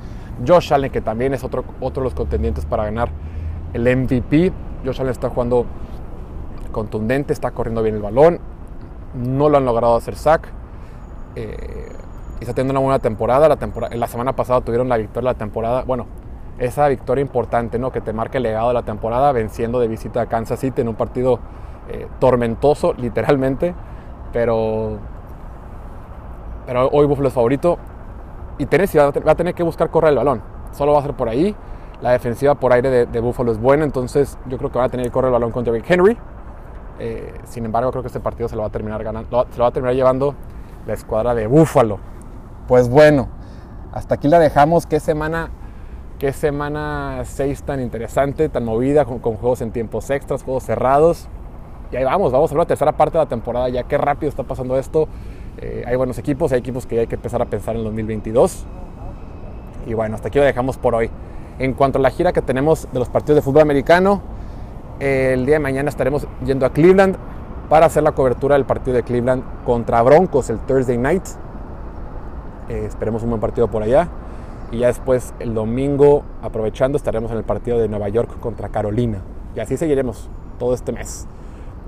Josh 0.45 0.73
Allen 0.73 0.91
que 0.91 1.01
también 1.01 1.33
es 1.33 1.43
otro, 1.43 1.63
otro 1.79 2.01
de 2.01 2.05
los 2.05 2.13
contendientes 2.13 2.65
para 2.65 2.85
ganar 2.85 3.09
el 3.77 3.97
MVP. 3.97 4.51
Josh 4.83 4.99
Allen 4.99 5.11
está 5.11 5.29
jugando 5.29 5.65
contundente, 6.71 7.33
está 7.33 7.51
corriendo 7.51 7.81
bien 7.81 7.95
el 7.95 8.01
balón. 8.01 8.39
No 9.13 9.49
lo 9.49 9.57
han 9.57 9.65
logrado 9.65 9.95
hacer 9.95 10.15
sack. 10.15 10.49
Eh, 11.35 11.91
está 12.39 12.53
teniendo 12.53 12.73
una 12.73 12.81
buena 12.81 12.99
temporada. 12.99 13.47
La, 13.47 13.55
temporada. 13.55 14.07
semana 14.07 14.35
pasada 14.35 14.61
tuvieron 14.61 14.89
la 14.89 14.97
victoria 14.97 15.29
de 15.29 15.33
la 15.33 15.37
temporada. 15.37 15.83
Bueno, 15.83 16.07
esa 16.57 16.87
victoria 16.87 17.21
importante, 17.21 17.77
¿no? 17.77 17.91
Que 17.91 18.01
te 18.01 18.13
marca 18.13 18.37
el 18.37 18.43
legado 18.43 18.69
de 18.69 18.73
la 18.73 18.83
temporada 18.83 19.31
venciendo 19.31 19.79
de 19.79 19.87
visita 19.87 20.21
a 20.21 20.25
Kansas 20.25 20.59
City 20.59 20.81
en 20.81 20.87
un 20.87 20.95
partido 20.95 21.39
eh, 21.89 22.07
tormentoso, 22.19 22.93
literalmente. 22.97 23.75
Pero, 24.33 24.97
pero 26.65 26.89
hoy 26.89 27.05
Buffalo 27.05 27.27
es 27.27 27.33
favorito. 27.33 27.77
Y 28.57 28.65
Tennessee 28.65 28.97
va 28.97 29.31
a 29.31 29.35
tener 29.35 29.53
que 29.53 29.61
buscar 29.61 29.91
correr 29.91 30.09
el 30.09 30.17
balón. 30.17 30.41
Solo 30.71 30.93
va 30.93 30.99
a 30.99 31.03
ser 31.03 31.13
por 31.13 31.29
ahí. 31.29 31.55
La 32.01 32.11
defensiva 32.11 32.55
por 32.55 32.73
aire 32.73 32.89
de, 32.89 33.05
de 33.07 33.19
Buffalo 33.19 33.51
es 33.51 33.59
buena, 33.59 33.83
entonces 33.83 34.37
yo 34.47 34.57
creo 34.57 34.71
que 34.71 34.77
van 34.77 34.87
a 34.87 34.89
tener 34.89 35.05
que 35.07 35.11
correr 35.11 35.29
el 35.29 35.33
balón 35.33 35.51
contra 35.51 35.73
Derrick 35.73 35.89
Henry. 35.89 36.17
Eh, 36.99 37.31
sin 37.45 37.65
embargo, 37.65 37.91
creo 37.91 38.01
que 38.01 38.07
este 38.07 38.19
partido 38.19 38.49
se 38.49 38.55
lo 38.55 38.61
va 38.61 38.69
a 38.69 38.71
terminar 38.71 39.03
ganando, 39.03 39.45
se 39.51 39.57
lo 39.57 39.63
va 39.63 39.69
a 39.69 39.71
terminar 39.71 39.95
llevando 39.95 40.35
la 40.85 40.93
escuadra 40.93 41.35
de 41.35 41.47
Buffalo. 41.47 41.99
Pues 42.67 42.89
bueno, 42.89 43.29
hasta 43.93 44.15
aquí 44.15 44.27
la 44.27 44.39
dejamos. 44.39 44.85
Qué 44.85 44.99
semana, 44.99 45.51
qué 46.19 46.33
semana 46.33 47.21
6 47.23 47.63
tan 47.63 47.81
interesante, 47.81 48.49
tan 48.49 48.65
movida, 48.65 49.05
con, 49.05 49.19
juegos 49.19 49.61
en 49.61 49.71
tiempos 49.71 50.09
extras, 50.09 50.43
juegos 50.43 50.63
cerrados. 50.63 51.27
Y 51.91 51.95
ahí 51.95 52.03
vamos, 52.03 52.31
vamos 52.31 52.51
a 52.51 52.53
ver 52.55 52.59
la 52.59 52.67
tercera 52.67 52.91
parte 52.93 53.17
de 53.17 53.23
la 53.23 53.29
temporada. 53.29 53.69
Ya 53.69 53.83
qué 53.83 53.97
rápido 53.97 54.29
está 54.29 54.43
pasando 54.43 54.77
esto. 54.77 55.07
Eh, 55.59 55.83
hay 55.87 55.95
buenos 55.95 56.17
equipos, 56.17 56.51
hay 56.51 56.59
equipos 56.59 56.85
que 56.85 56.99
hay 56.99 57.07
que 57.07 57.15
empezar 57.15 57.41
a 57.41 57.45
pensar 57.45 57.75
en 57.75 57.79
el 57.79 57.85
2022. 57.85 58.65
Y 59.85 59.93
bueno, 59.93 60.15
hasta 60.15 60.27
aquí 60.27 60.39
lo 60.39 60.45
dejamos 60.45 60.77
por 60.77 60.95
hoy. 60.95 61.09
En 61.59 61.73
cuanto 61.73 61.97
a 61.97 62.01
la 62.01 62.11
gira 62.11 62.33
que 62.33 62.41
tenemos 62.41 62.87
de 62.91 62.99
los 62.99 63.09
partidos 63.09 63.37
de 63.37 63.41
fútbol 63.41 63.63
americano, 63.63 64.21
el 64.99 65.45
día 65.45 65.55
de 65.55 65.59
mañana 65.59 65.89
estaremos 65.89 66.27
yendo 66.45 66.65
a 66.65 66.69
Cleveland 66.71 67.15
para 67.67 67.87
hacer 67.87 68.03
la 68.03 68.11
cobertura 68.11 68.55
del 68.55 68.65
partido 68.65 68.95
de 68.95 69.03
Cleveland 69.03 69.43
contra 69.65 70.01
Broncos 70.03 70.51
el 70.51 70.59
Thursday 70.59 70.97
night. 70.97 71.23
Eh, 72.69 72.85
esperemos 72.87 73.23
un 73.23 73.29
buen 73.29 73.41
partido 73.41 73.67
por 73.69 73.81
allá. 73.81 74.07
Y 74.71 74.79
ya 74.79 74.87
después, 74.87 75.33
el 75.39 75.53
domingo, 75.53 76.23
aprovechando, 76.43 76.97
estaremos 76.97 77.31
en 77.31 77.37
el 77.37 77.43
partido 77.43 77.79
de 77.79 77.87
Nueva 77.87 78.09
York 78.09 78.39
contra 78.39 78.69
Carolina. 78.69 79.19
Y 79.55 79.59
así 79.59 79.77
seguiremos 79.77 80.29
todo 80.59 80.73
este 80.73 80.91
mes, 80.91 81.25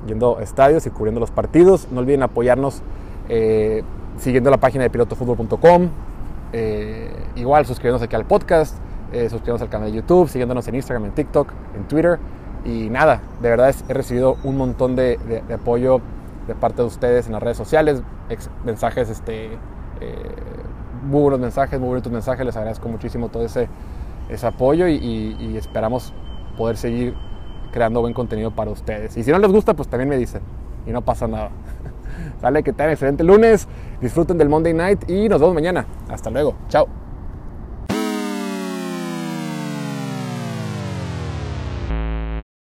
yendo 0.08 0.38
a 0.40 0.44
estadios 0.44 0.86
y 0.88 0.90
cubriendo 0.90 1.20
los 1.20 1.30
partidos. 1.30 1.90
No 1.92 2.00
olviden 2.00 2.24
apoyarnos 2.24 2.82
eh, 3.28 3.84
siguiendo 4.18 4.50
la 4.50 4.58
página 4.58 4.84
de 4.84 4.90
pilotofutbol.com. 4.90 5.90
Eh, 6.54 7.12
igual 7.36 7.66
suscribiéndose 7.68 8.06
aquí 8.06 8.16
al 8.16 8.26
podcast 8.26 8.76
eh, 9.13 9.30
al 9.32 9.69
canal 9.69 9.91
de 9.91 9.98
YouTube, 9.98 10.30
siguiéndonos 10.30 10.67
en 10.67 10.76
Instagram, 10.76 11.06
en 11.06 11.12
TikTok, 11.12 11.52
en 11.76 11.88
Twitter. 11.88 12.19
Y 12.65 12.89
nada, 12.89 13.22
de 13.41 13.50
verdad 13.50 13.74
he 13.88 13.93
recibido 13.93 14.38
un 14.43 14.58
montón 14.58 14.95
de, 14.95 15.43
apoyo 15.54 16.02
de 16.48 16.56
parte 16.56 16.82
de 16.82 16.88
ustedes 16.88 17.28
en 17.28 17.34
las 17.34 17.43
redes 17.43 17.58
sociales, 17.58 18.02
mensajes, 18.65 19.10
este, 19.10 19.54
eh, 20.02 20.17
muy 21.04 21.22
buenos 21.22 21.39
mensajes, 21.39 21.80
muy 21.80 21.89
bonitos 21.89 22.12
mensajes. 22.12 22.45
Les 22.45 22.56
agradezco 22.56 22.89
muchísimo 22.89 23.30
todo 23.30 23.43
ese, 23.43 23.69
apoyo 24.43 24.88
y, 24.88 25.56
esperamos 25.58 26.13
poder 26.58 26.78
seguir 26.78 27.15
creando 27.72 28.02
buen 28.02 28.13
contenido 28.13 28.52
para 28.52 28.72
ustedes. 28.72 29.15
Y 29.15 29.24
si 29.24 29.32
no 29.32 29.39
les 29.39 29.52
gusta, 29.52 29.74
pues 29.74 29.88
también 29.88 30.10
me 30.10 30.17
dicen 30.17 30.41
y 30.86 30.91
no 30.91 31.02
pasa 31.02 31.28
nada. 31.28 31.52
Sale, 32.41 32.63
que 32.63 32.74
tengan 32.74 32.91
excelente 32.91 33.24
lunes, 33.24 33.67
disfruten 34.02 34.38
del 34.38 34.50
Monday 34.50 34.74
Night 34.74 35.10
y 35.10 35.30
nos 35.30 35.39
vemos 35.39 35.56
mañana. 35.56 35.86
Hasta 36.10 36.30
luego, 36.30 36.56
chao. 36.67 37.09